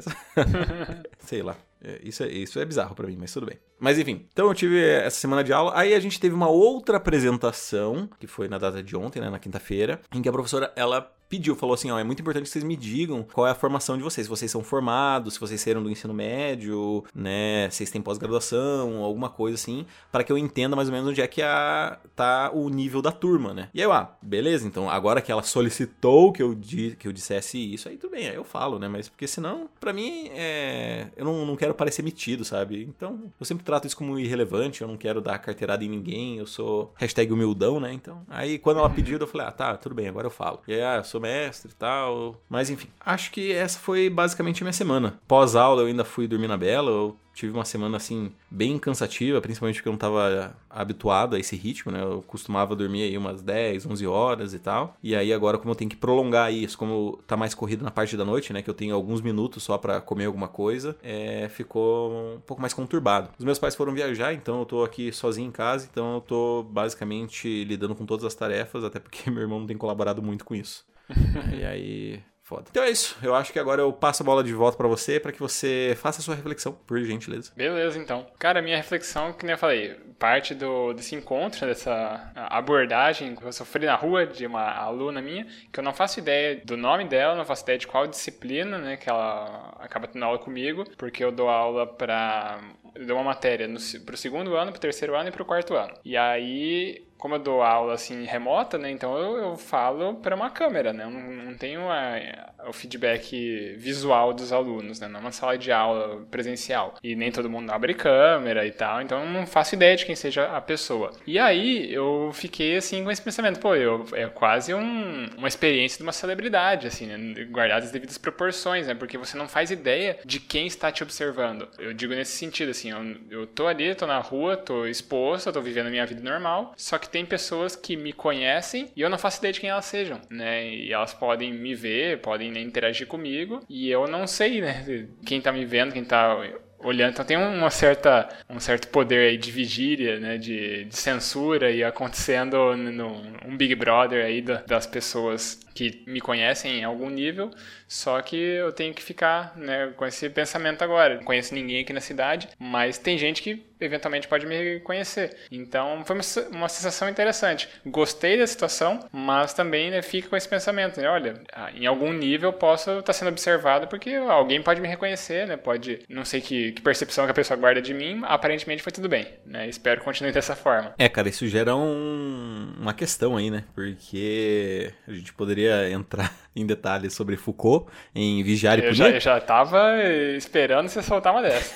Sei 1.19 1.43
lá. 1.43 1.57
É, 1.85 2.01
isso, 2.03 2.23
é, 2.23 2.29
isso 2.29 2.59
é 2.59 2.65
bizarro 2.65 2.95
para 2.95 3.09
mim, 3.09 3.17
mas 3.19 3.33
tudo 3.33 3.47
bem. 3.47 3.59
Mas 3.79 3.99
enfim, 3.99 4.27
então 4.33 4.47
eu 4.47 4.55
tive 4.55 4.81
essa 4.81 5.19
semana 5.19 5.43
de 5.43 5.53
aula. 5.53 5.73
Aí 5.75 5.95
a 5.95 6.01
gente 6.01 6.21
teve 6.21 6.35
uma 6.35 6.49
outra 6.49 6.99
apresentação, 6.99 8.09
que 8.21 8.27
foi 8.27 8.49
na 8.49 8.59
data 8.59 8.83
de 8.83 8.97
ontem, 8.97 9.21
né, 9.21 9.29
na 9.29 9.39
quinta-feira, 9.39 10.01
em 10.15 10.23
que 10.23 10.29
a 10.29 10.33
professora 10.33 10.73
ela 10.77 11.13
pediu, 11.33 11.57
falou 11.57 11.73
assim: 11.73 11.91
ó, 11.91 11.99
é 11.99 12.05
muito 12.05 12.21
importante 12.21 12.45
que 12.45 12.51
vocês 12.51 12.63
me 12.63 12.77
digam 12.77 13.27
qual 13.33 13.47
é 13.47 13.51
a 13.51 13.55
formação 13.55 13.97
de 13.97 14.03
vocês. 14.03 14.27
Se 14.27 14.31
vocês 14.31 14.51
são 14.51 14.63
formados, 14.63 15.35
se 15.35 15.41
vocês 15.41 15.59
saíram 15.59 15.83
do 15.83 15.89
ensino 15.89 16.13
médio, 16.13 17.03
né? 17.15 17.71
Vocês 17.71 17.91
têm 17.91 18.03
pós-graduação, 18.03 18.99
alguma 18.99 19.31
coisa 19.31 19.55
assim, 19.55 19.87
para 20.11 20.23
que 20.23 20.31
eu 20.31 20.37
entenda 20.37 20.77
mais 20.77 20.89
ou 20.89 20.93
menos 20.95 21.09
onde 21.09 21.23
é 21.23 21.27
que 21.27 21.41
a, 21.41 21.99
tá 22.15 22.51
o 22.53 22.69
nível 22.69 23.01
da 23.01 23.11
turma, 23.11 23.55
né? 23.55 23.71
E 23.73 23.81
aí 23.81 23.87
eu, 23.87 23.93
ah, 23.93 24.15
beleza, 24.21 24.67
então 24.67 24.91
agora 24.91 25.23
que 25.23 25.33
ela 25.33 25.43
solicitou 25.43 26.33
que 26.33 26.43
eu, 26.43 26.55
di, 26.55 26.97
que 26.99 27.09
eu 27.09 27.13
dissesse 27.13 27.57
isso, 27.57 27.89
aí 27.89 27.97
tudo 27.97 28.11
bem, 28.11 28.29
aí 28.29 28.35
eu 28.35 28.45
falo, 28.45 28.79
né? 28.79 28.87
Mas 28.87 29.09
porque 29.09 29.27
senão, 29.27 29.71
para 29.81 29.95
mim, 29.95 30.29
é, 30.35 31.07
eu 31.17 31.25
não, 31.25 31.47
não 31.47 31.57
quero 31.57 31.73
parecer 31.73 32.03
metido, 32.03 32.45
sabe? 32.45 32.83
Então, 32.83 33.33
eu 33.41 33.47
sempre 33.47 33.65
trato 33.65 33.87
isso 33.87 33.97
como 33.97 34.19
irrelevante, 34.19 34.83
eu 34.83 34.89
não 34.89 34.99
quero 34.99 35.23
dar 35.23 35.39
carteirada 35.39 35.83
em 35.83 35.89
ninguém, 35.89 36.37
eu 36.37 36.47
sou 36.47 36.93
hashtag 36.97 37.33
humildão, 37.33 37.81
né? 37.81 37.91
Então, 37.91 38.23
aí 38.29 38.59
quando 38.59 38.81
ela 38.81 38.91
pediu, 38.91 39.19
eu 39.19 39.27
falei, 39.27 39.47
ah, 39.47 39.53
tá, 39.53 39.77
tudo 39.79 39.95
bem, 39.95 40.09
agora 40.09 40.27
eu 40.27 40.31
falo. 40.31 40.61
E 40.69 40.75
aí, 40.75 40.83
ah, 40.83 40.97
eu 40.97 41.05
sou 41.05 41.22
mestre 41.23 41.71
e 41.71 41.75
tal. 41.75 42.37
Mas 42.49 42.69
enfim, 42.69 42.89
acho 43.01 43.31
que 43.31 43.53
essa 43.53 43.79
foi 43.79 44.11
basicamente 44.11 44.63
a 44.63 44.65
minha 44.65 44.73
semana. 44.73 45.19
Pós-aula 45.27 45.83
eu 45.83 45.87
ainda 45.87 46.05
fui 46.05 46.27
dormir 46.27 46.49
na 46.49 46.57
Bela, 46.57 46.91
eu 46.91 47.17
tive 47.35 47.53
uma 47.53 47.65
semana 47.65 47.97
assim 47.97 48.33
bem 48.51 48.79
cansativa, 48.79 49.41
principalmente 49.41 49.77
porque 49.77 49.89
eu 49.89 49.93
não 49.93 49.97
estava 49.97 50.55
habituado 50.69 51.35
a 51.35 51.39
esse 51.39 51.57
ritmo, 51.57 51.91
né? 51.91 52.03
Eu 52.03 52.23
costumava 52.27 52.77
dormir 52.77 53.03
aí 53.03 53.17
umas 53.17 53.43
10, 53.43 53.87
11 53.87 54.07
horas 54.07 54.55
e 54.55 54.59
tal. 54.59 54.97
E 55.03 55.17
aí 55.17 55.33
agora 55.33 55.59
como 55.59 55.71
eu 55.71 55.75
tenho 55.75 55.91
que 55.91 55.97
prolongar 55.97 56.53
isso, 56.53 56.77
como 56.77 57.19
tá 57.27 57.37
mais 57.37 57.55
corrido 57.55 57.85
na 57.85 57.91
parte 57.91 58.17
da 58.17 58.25
noite, 58.25 58.53
né, 58.53 58.63
que 58.63 58.71
eu 58.71 58.75
tenho 58.75 58.95
alguns 58.95 59.21
minutos 59.21 59.63
só 59.63 59.79
para 59.79 60.01
comer 60.01 60.27
alguma 60.27 60.49
coisa, 60.49 60.97
é, 61.03 61.49
ficou 61.49 62.37
um 62.37 62.41
pouco 62.41 62.61
mais 62.61 62.75
conturbado. 62.75 63.31
Os 63.39 63.45
meus 63.45 63.59
pais 63.59 63.75
foram 63.75 63.93
viajar, 63.93 64.33
então 64.33 64.61
eu 64.61 64.67
tô 64.67 64.85
aqui 64.85 65.13
sozinho 65.13 65.49
em 65.49 65.53
casa, 65.53 65.89
então 65.91 66.15
eu 66.15 66.21
tô 66.21 66.63
basicamente 66.63 67.65
lidando 67.65 67.95
com 67.95 68.05
todas 68.05 68.25
as 68.25 68.35
tarefas, 68.35 68.85
até 68.85 68.99
porque 68.99 69.29
meu 69.31 69.43
irmão 69.43 69.61
não 69.61 69.67
tem 69.67 69.77
colaborado 69.77 70.23
muito 70.23 70.45
com 70.45 70.55
isso. 70.55 70.85
e 71.59 71.65
aí 71.65 72.23
foda. 72.53 72.65
Então 72.71 72.85
é 72.85 72.91
isso. 72.91 73.17
Eu 73.23 73.35
acho 73.35 73.53
que 73.53 73.59
agora 73.59 73.81
eu 73.81 73.93
passo 73.93 74.23
a 74.23 74.27
bola 74.27 74.45
de 74.45 74.53
volta 74.53 74.77
para 74.77 74.89
você, 74.89 75.19
para 75.19 75.33
que 75.33 75.41
você 75.41 75.97
faça 75.97 76.21
a 76.21 76.23
sua 76.23 76.35
reflexão, 76.35 76.73
por 76.73 77.03
gentileza. 77.03 77.53
Beleza, 77.57 77.99
então. 77.99 78.27
Cara, 78.39 78.61
minha 78.61 78.77
reflexão, 78.77 79.33
que 79.33 79.45
nem 79.45 79.55
eu 79.55 79.59
falei, 79.59 79.95
parte 80.19 80.55
do, 80.55 80.93
desse 80.93 81.15
encontro, 81.15 81.67
dessa 81.67 82.31
abordagem 82.35 83.35
que 83.35 83.45
eu 83.45 83.53
sofri 83.53 83.87
na 83.87 83.95
rua 83.95 84.27
de 84.27 84.47
uma 84.47 84.71
aluna 84.71 85.23
minha, 85.23 85.47
que 85.73 85.81
eu 85.81 85.85
não 85.85 85.95
faço 85.95 86.19
ideia 86.19 86.61
do 86.65 86.77
nome 86.77 87.07
dela, 87.07 87.35
não 87.35 87.45
faço 87.45 87.63
ideia 87.63 87.79
de 87.79 87.87
qual 87.87 88.07
disciplina, 88.07 88.79
né, 88.79 88.97
que 88.97 89.09
ela 89.09 89.75
acaba 89.79 90.07
tendo 90.07 90.25
aula 90.25 90.39
comigo, 90.39 90.85
porque 90.97 91.25
eu 91.25 91.33
dou 91.33 91.49
aula 91.49 91.87
para 91.87 92.61
dou 93.07 93.17
uma 93.17 93.25
matéria 93.25 93.67
para 94.05 94.15
o 94.15 94.19
segundo 94.19 94.55
ano, 94.55 94.71
para 94.71 94.79
o 94.79 94.81
terceiro 94.81 95.17
ano 95.17 95.29
e 95.29 95.33
para 95.33 95.43
o 95.43 95.47
quarto 95.47 95.75
ano. 95.75 95.95
E 96.05 96.15
aí 96.15 97.03
como 97.23 97.37
eu 97.37 97.39
dou 97.39 97.63
aula 97.63 97.95
assim 97.95 98.25
remota, 98.25 98.77
né? 98.77 98.91
Então 98.91 99.17
eu, 99.17 99.37
eu 99.37 99.57
falo 99.57 100.17
para 100.17 100.35
uma 100.35 100.51
câmera, 100.51 100.93
né? 100.93 101.05
Eu 101.05 101.11
não, 101.11 101.21
não 101.21 101.57
tenho 101.57 101.89
a, 101.89 102.52
o 102.67 102.73
feedback 102.73 103.75
visual 103.79 104.33
dos 104.33 104.53
alunos, 104.53 105.01
né? 105.01 105.09
Não 105.09 105.19
é 105.19 105.23
uma 105.23 105.33
sala 105.33 105.57
de 105.57 105.73
aula 105.73 106.25
presencial. 106.31 106.95
E 107.03 107.15
nem 107.15 107.31
todo 107.31 107.51
mundo 107.51 107.71
abre 107.71 107.95
câmera 107.95 108.67
e 108.67 108.71
tal, 108.71 109.01
então 109.01 109.25
eu 109.25 109.31
não 109.31 109.47
faço 109.47 109.75
ideia 109.75 109.97
de 109.97 110.07
quem 110.07 110.15
seja 110.15 110.47
a 110.47 110.61
pessoa. 110.61 111.13
E 111.27 111.39
aí 111.39 111.93
eu 111.93 112.31
fiquei 112.33 112.77
assim 112.77 113.03
com 113.05 113.11
esse 113.11 113.23
pensamento, 113.23 113.61
pô, 113.61 113.75
eu, 113.75 114.07
é 114.13 114.27
quase 114.27 114.75
um, 114.75 115.27
uma 115.37 115.49
experiência 115.49 115.99
de 115.99 116.03
uma 116.03 116.13
celebridade, 116.13 116.87
assim, 116.87 117.07
né? 117.07 117.45
guardado 117.45 117.85
as 117.85 117.91
devidas 117.91 118.19
proporções, 118.19 118.87
né? 118.87 118.95
Porque 118.95 119.19
você 119.19 119.37
não 119.37 119.49
faz 119.49 119.71
ideia 119.71 120.19
de 120.25 120.41
quem 120.41 120.67
está 120.67 120.91
te 120.91 121.03
observando. 121.03 121.69
Eu 121.79 121.93
digo 121.93 122.15
nesse 122.15 122.37
sentido, 122.37 122.71
assim, 122.71 122.91
eu, 122.91 123.41
eu 123.41 123.47
tô 123.47 123.67
ali, 123.67 123.95
tô 123.95 124.07
na 124.07 124.19
rua, 124.19 124.57
tô 124.57 124.87
exposto, 124.87 125.53
tô 125.53 125.61
vivendo 125.61 125.87
a 125.87 125.91
minha 125.91 126.07
vida 126.07 126.23
normal, 126.23 126.73
só 126.77 126.99
que 126.99 127.09
tem 127.09 127.25
pessoas 127.25 127.75
que 127.77 127.97
me 127.97 128.13
conhecem 128.13 128.91
e 128.97 129.01
eu 129.01 129.11
não 129.11 129.19
faço 129.19 129.39
ideia 129.39 129.53
de 129.53 129.61
quem 129.61 129.71
elas 129.71 129.85
sejam, 129.85 130.21
né? 130.31 130.67
E 130.69 130.93
elas 130.93 131.15
podem 131.15 131.53
me 131.53 131.75
ver, 131.75 132.21
podem 132.21 132.52
interagir 132.61 133.07
comigo 133.07 133.63
e 133.69 133.91
eu 133.91 134.07
não 134.07 134.27
sei, 134.27 134.61
né? 134.61 135.07
Quem 135.25 135.41
tá 135.41 135.53
me 135.53 135.65
vendo, 135.65 135.93
quem 135.93 136.05
tá 136.05 136.37
olhando. 136.85 137.13
Então 137.13 137.25
tem 137.25 137.37
uma 137.37 137.71
certa, 137.71 138.29
um 138.49 138.61
certo 138.61 138.89
poder 138.89 139.31
aí 139.31 139.37
de 139.37 139.51
vigília, 139.51 140.19
né, 140.19 140.37
de, 140.37 140.85
de 140.85 140.97
censura 140.97 141.71
e 141.71 141.83
acontecendo 141.83 142.77
no, 142.77 143.23
um 143.47 143.57
Big 143.57 143.75
Brother 143.75 144.25
aí 144.25 144.43
das 144.43 144.87
pessoas 144.87 145.61
que 145.75 146.03
me 146.07 146.21
conhecem 146.21 146.81
em 146.81 146.85
algum 146.85 147.09
nível, 147.09 147.51
só 147.89 148.21
que 148.21 148.37
eu 148.37 148.73
tenho 148.73 148.93
que 148.93 149.03
ficar 149.03 149.57
né, 149.57 149.93
com 149.97 150.05
esse 150.05 150.29
pensamento 150.29 150.83
agora. 150.83 151.17
Não 151.17 151.25
conheço 151.25 151.55
ninguém 151.55 151.81
aqui 151.81 151.93
na 151.93 152.01
cidade, 152.01 152.49
mas 152.59 152.99
tem 152.99 153.17
gente 153.17 153.43
que 153.43 153.63
eventualmente 153.85 154.29
pode 154.29 154.47
me 154.47 154.81
conhecer. 154.81 155.37
Então 155.51 156.03
foi 156.05 156.17
uma, 156.17 156.25
uma 156.51 156.69
sensação 156.69 157.09
interessante. 157.09 157.69
Gostei 157.85 158.39
da 158.39 158.47
situação, 158.47 159.01
mas 159.13 159.53
também 159.53 159.91
né, 159.91 160.03
fica 160.03 160.29
com 160.29 160.37
esse 160.37 160.49
pensamento, 160.49 161.01
né? 161.01 161.09
Olha, 161.09 161.35
ah, 161.53 161.71
em 161.73 161.87
algum 161.87 162.13
nível 162.13 162.53
posso 162.53 162.91
estar 162.91 163.03
tá 163.03 163.13
sendo 163.13 163.29
observado 163.29 163.87
porque 163.87 164.15
alguém 164.15 164.63
pode 164.63 164.81
me 164.81 164.89
reconhecer, 164.89 165.47
né? 165.47 165.57
Pode, 165.57 166.01
não 166.09 166.25
sei 166.25 166.41
que, 166.41 166.73
que 166.73 166.83
percepção 166.83 167.25
que 167.25 167.31
a 167.31 167.35
pessoa 167.35 167.59
guarda 167.59 167.81
de 167.81 167.95
mim, 167.95 168.23
aparentemente 168.25 168.83
foi 168.83 168.93
tudo 168.93 169.09
bem, 169.09 169.27
né? 169.45 169.69
Espero 169.69 170.01
que 170.01 170.05
continue 170.05 170.33
dessa 170.33 170.55
forma. 170.55 170.95
É, 170.99 171.09
cara, 171.09 171.29
isso 171.29 171.47
gera 171.47 171.75
um, 171.77 172.75
uma 172.79 172.95
questão 172.95 173.37
aí, 173.37 173.51
né? 173.51 173.65
Porque 173.75 174.93
a 175.07 175.13
gente 175.13 175.33
poderia 175.33 175.91
entrar 175.91 176.33
em 176.55 176.67
detalhes 176.67 177.15
sobre 177.15 177.37
Foucault 177.37 177.91
em 178.15 178.43
Vigiar 178.43 178.79
e 178.79 178.83
Punir. 178.83 178.91
Eu 178.91 178.95
já, 178.95 179.11
eu 179.11 179.21
já 179.21 179.41
tava 179.41 180.03
esperando 180.37 180.89
você 180.89 181.03
soltar 181.03 181.33
uma 181.33 181.43
dessa. 181.43 181.75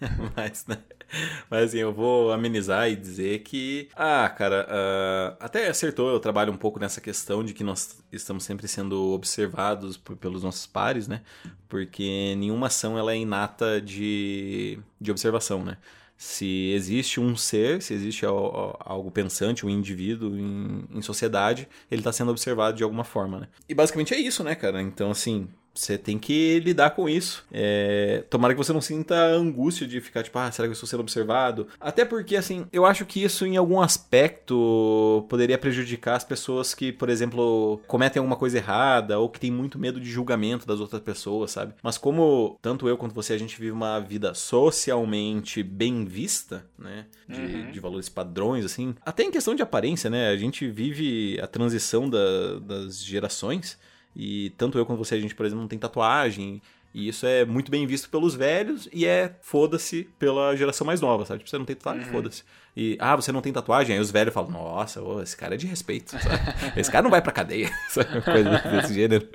Mas, 0.36 0.66
né? 0.66 0.78
Mas 1.50 1.68
assim, 1.68 1.78
eu 1.78 1.92
vou 1.92 2.32
amenizar 2.32 2.90
e 2.90 2.96
dizer 2.96 3.40
que, 3.40 3.88
ah, 3.94 4.28
cara, 4.28 4.66
uh, 4.68 5.36
até 5.40 5.68
acertou, 5.68 6.10
eu 6.10 6.20
trabalho 6.20 6.52
um 6.52 6.56
pouco 6.56 6.78
nessa 6.78 7.00
questão 7.00 7.42
de 7.44 7.54
que 7.54 7.64
nós 7.64 8.02
estamos 8.12 8.44
sempre 8.44 8.68
sendo 8.68 9.12
observados 9.12 9.96
por, 9.96 10.16
pelos 10.16 10.42
nossos 10.42 10.66
pares, 10.66 11.08
né? 11.08 11.22
Porque 11.68 12.34
nenhuma 12.36 12.68
ação 12.68 12.98
ela 12.98 13.12
é 13.12 13.16
inata 13.16 13.80
de, 13.80 14.78
de 15.00 15.10
observação, 15.10 15.64
né? 15.64 15.76
Se 16.16 16.72
existe 16.72 17.20
um 17.20 17.36
ser, 17.36 17.80
se 17.80 17.94
existe 17.94 18.26
algo 18.26 19.08
pensante, 19.08 19.64
um 19.64 19.70
indivíduo 19.70 20.36
em, 20.36 20.84
em 20.90 21.00
sociedade, 21.00 21.68
ele 21.88 22.00
está 22.00 22.10
sendo 22.10 22.32
observado 22.32 22.76
de 22.76 22.82
alguma 22.82 23.04
forma, 23.04 23.38
né? 23.38 23.48
E 23.68 23.74
basicamente 23.74 24.12
é 24.12 24.18
isso, 24.18 24.42
né, 24.42 24.56
cara? 24.56 24.82
Então, 24.82 25.12
assim, 25.12 25.48
você 25.74 25.96
tem 25.96 26.18
que 26.18 26.60
lidar 26.60 26.90
com 26.90 27.08
isso. 27.08 27.44
É, 27.52 28.24
tomara 28.28 28.52
que 28.52 28.58
você 28.58 28.72
não 28.72 28.80
sinta 28.80 29.14
angústia 29.14 29.86
de 29.86 30.00
ficar 30.00 30.22
tipo, 30.22 30.38
ah, 30.38 30.50
será 30.50 30.66
que 30.66 30.70
eu 30.70 30.74
estou 30.74 30.88
sendo 30.88 31.00
observado? 31.00 31.68
Até 31.80 32.04
porque, 32.04 32.36
assim, 32.36 32.66
eu 32.72 32.84
acho 32.84 33.06
que 33.06 33.22
isso 33.22 33.46
em 33.46 33.56
algum 33.56 33.80
aspecto 33.80 35.24
poderia 35.28 35.56
prejudicar 35.56 36.16
as 36.16 36.24
pessoas 36.24 36.74
que, 36.74 36.92
por 36.92 37.08
exemplo, 37.08 37.80
cometem 37.86 38.18
alguma 38.18 38.36
coisa 38.36 38.58
errada 38.58 39.18
ou 39.18 39.28
que 39.28 39.40
têm 39.40 39.50
muito 39.50 39.78
medo 39.78 40.00
de 40.00 40.10
julgamento 40.10 40.66
das 40.66 40.80
outras 40.80 41.00
pessoas, 41.00 41.52
sabe? 41.52 41.74
Mas 41.82 41.96
como 41.96 42.58
tanto 42.60 42.88
eu 42.88 42.96
quanto 42.96 43.14
você, 43.14 43.32
a 43.32 43.38
gente 43.38 43.58
vive 43.58 43.72
uma 43.72 44.00
vida 44.00 44.34
socialmente 44.34 45.62
bem 45.62 46.04
vista, 46.04 46.66
né? 46.78 47.06
De, 47.28 47.40
uhum. 47.40 47.70
de 47.70 47.80
valores 47.80 48.08
padrões, 48.08 48.64
assim. 48.64 48.94
Até 49.04 49.22
em 49.22 49.30
questão 49.30 49.54
de 49.54 49.62
aparência, 49.62 50.10
né? 50.10 50.28
A 50.30 50.36
gente 50.36 50.68
vive 50.68 51.38
a 51.40 51.46
transição 51.46 52.08
da, 52.08 52.58
das 52.58 53.04
gerações. 53.04 53.78
E 54.18 54.50
tanto 54.58 54.76
eu 54.76 54.84
quanto 54.84 54.98
você, 54.98 55.14
a 55.14 55.20
gente, 55.20 55.34
por 55.34 55.46
exemplo, 55.46 55.62
não 55.62 55.68
tem 55.68 55.78
tatuagem. 55.78 56.60
E 56.92 57.06
isso 57.06 57.24
é 57.24 57.44
muito 57.44 57.70
bem 57.70 57.86
visto 57.86 58.10
pelos 58.10 58.34
velhos 58.34 58.88
e 58.92 59.06
é 59.06 59.36
foda-se 59.42 60.08
pela 60.18 60.56
geração 60.56 60.84
mais 60.84 61.00
nova, 61.00 61.24
sabe? 61.24 61.38
Tipo, 61.38 61.50
você 61.50 61.58
não 61.58 61.64
tem 61.64 61.76
tatuagem, 61.76 62.04
uhum. 62.04 62.12
foda-se. 62.12 62.42
E, 62.76 62.96
ah, 62.98 63.14
você 63.14 63.30
não 63.30 63.40
tem 63.40 63.52
tatuagem? 63.52 63.94
Aí 63.94 64.00
os 64.00 64.10
velhos 64.10 64.34
falam, 64.34 64.50
nossa, 64.50 65.00
oh, 65.02 65.22
esse 65.22 65.36
cara 65.36 65.54
é 65.54 65.58
de 65.58 65.66
respeito, 65.66 66.10
sabe? 66.10 66.26
Esse 66.76 66.90
cara 66.90 67.02
não 67.02 67.10
vai 67.10 67.20
pra 67.20 67.30
cadeia, 67.30 67.70
sabe? 67.90 68.20
Coisa 68.22 68.50
desse 68.50 68.94
gênero. 68.94 69.28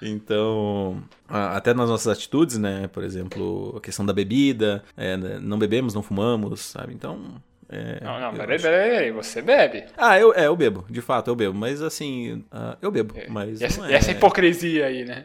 Então, 0.00 1.02
até 1.28 1.72
nas 1.72 1.88
nossas 1.88 2.08
atitudes, 2.08 2.58
né? 2.58 2.88
Por 2.88 3.04
exemplo, 3.04 3.74
a 3.76 3.80
questão 3.80 4.04
da 4.04 4.12
bebida, 4.12 4.82
é, 4.96 5.16
né, 5.16 5.38
não 5.40 5.58
bebemos, 5.58 5.94
não 5.94 6.02
fumamos, 6.02 6.60
sabe? 6.60 6.92
Então, 6.92 7.40
é, 7.72 8.04
não, 8.04 8.20
não, 8.20 8.34
peraí, 8.34 8.60
peraí, 8.60 8.90
peraí, 8.90 9.10
você 9.10 9.40
bebe. 9.40 9.84
Ah, 9.96 10.18
eu, 10.18 10.34
é, 10.34 10.46
eu 10.46 10.54
bebo, 10.54 10.84
de 10.90 11.00
fato, 11.00 11.28
eu 11.28 11.34
bebo. 11.34 11.54
Mas 11.54 11.80
assim, 11.80 12.44
uh, 12.52 12.76
eu 12.82 12.90
bebo. 12.90 13.14
É, 13.16 13.26
mas 13.28 13.62
essa, 13.62 13.90
é... 13.90 13.94
essa, 13.94 14.10
hipocrisia 14.10 14.86
aí, 14.86 15.04
né? 15.04 15.24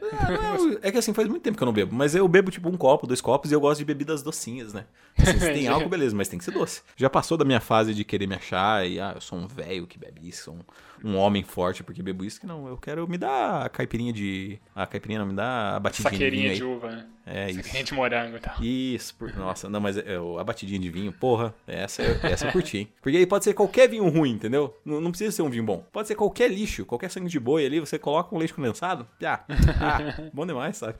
É, 0.82 0.88
é, 0.88 0.92
que 0.92 0.98
assim, 0.98 1.14
faz 1.14 1.28
muito 1.28 1.44
tempo 1.44 1.58
que 1.58 1.64
eu 1.64 1.66
não 1.66 1.74
bebo. 1.74 1.94
Mas 1.94 2.16
eu 2.16 2.26
bebo 2.28 2.50
tipo 2.50 2.70
um 2.70 2.78
copo, 2.78 3.06
dois 3.06 3.20
copos 3.20 3.52
e 3.52 3.54
eu 3.54 3.60
gosto 3.60 3.80
de 3.80 3.86
bebidas 3.86 4.24
docinhas, 4.24 4.74
né? 4.74 4.86
Assim, 5.18 5.40
se 5.40 5.52
tem 5.52 5.68
álcool, 5.68 5.90
beleza, 5.90 6.16
mas 6.16 6.30
tem 6.30 6.40
que 6.40 6.46
ser 6.46 6.52
doce. 6.52 6.82
Já 6.96 7.10
passou 7.10 7.38
da 7.38 7.44
minha 7.44 7.60
fase 7.60 7.94
de 7.94 8.06
querer 8.06 8.28
me 8.28 8.36
achar 8.36 8.88
e, 8.88 8.98
ah, 8.98 9.12
eu 9.16 9.22
sou 9.22 9.38
um 9.38 9.46
velho 9.46 9.86
que 9.86 10.00
bebe 10.00 10.28
isso, 10.28 10.46
sou 10.46 10.54
um 10.54 10.62
um 11.04 11.16
homem 11.16 11.44
forte 11.44 11.84
porque 11.84 12.02
bebo 12.02 12.26
isso, 12.26 12.40
que 12.40 12.48
não, 12.48 12.68
eu 12.68 12.78
quero 12.78 13.08
me 13.08 13.18
dar 13.18 13.66
a 13.66 13.70
caipirinha 13.70 14.12
de. 14.12 14.60
A 14.76 14.86
caipirinha 14.86 15.20
não, 15.20 15.28
me 15.28 15.34
dá 15.34 15.76
a 15.76 15.80
batidinha 15.80 16.12
Saqueirinha 16.12 16.50
de, 16.52 16.56
de 16.58 16.64
uva, 16.64 16.90
né? 16.90 17.06
É 17.30 17.52
isso. 17.52 17.84
De 17.84 17.94
morango 17.94 18.38
e 18.38 18.40
tal. 18.40 18.56
Isso, 18.64 19.14
por, 19.16 19.34
nossa, 19.36 19.70
não, 19.70 19.82
mas 19.82 19.98
é, 19.98 20.16
a 20.40 20.44
batidinha 20.44 20.80
de 20.80 20.90
vinho, 20.90 21.12
porra, 21.12 21.54
essa, 21.68 22.02
essa 22.24 22.48
eu 22.48 22.52
curti, 22.52 22.78
hein? 22.80 22.94
Porque 23.02 23.18
aí 23.18 23.26
pode 23.26 23.44
ser 23.44 23.54
qualquer 23.54 23.90
vinho 23.90 24.08
ruim, 24.08 24.32
entendeu? 24.32 24.76
Não, 24.86 25.02
não, 25.02 25.12
precisa 25.12 25.32
ser 25.32 25.42
um 25.42 25.50
vinho 25.50 25.64
bom. 25.64 25.84
Pode 25.92 26.08
ser 26.08 26.16
qualquer 26.16 26.50
lixo, 26.50 26.86
qualquer 26.86 27.12
sangue 27.12 27.30
de 27.30 27.40
boi 27.40 27.66
ali, 27.66 27.80
você 27.80 28.00
coloca 28.00 28.34
um 28.34 28.38
leite 28.38 28.54
condensado, 28.54 29.08
ah, 29.24 29.44
ah 29.50 30.30
bom 30.34 30.46
demais, 30.46 30.78
sabe? 30.78 30.96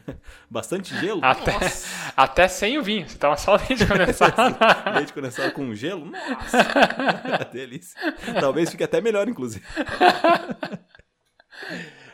Bastante 0.50 0.98
gelo? 0.98 1.20
Até, 1.22 1.52
até 2.16 2.48
sem 2.48 2.78
o 2.78 2.82
vinho. 2.82 3.06
Você 3.06 3.18
tava 3.18 3.36
só 3.36 3.56
leite 3.56 3.86
condensado. 3.86 4.56
leite 4.94 5.12
condensado 5.12 5.52
com 5.52 5.74
gelo? 5.74 6.06
Nossa! 6.06 7.48
Delícia. 7.52 8.00
Talvez 8.40 8.70
fique 8.70 8.84
até 8.84 9.00
melhor, 9.00 9.28
inclusive. 9.28 9.64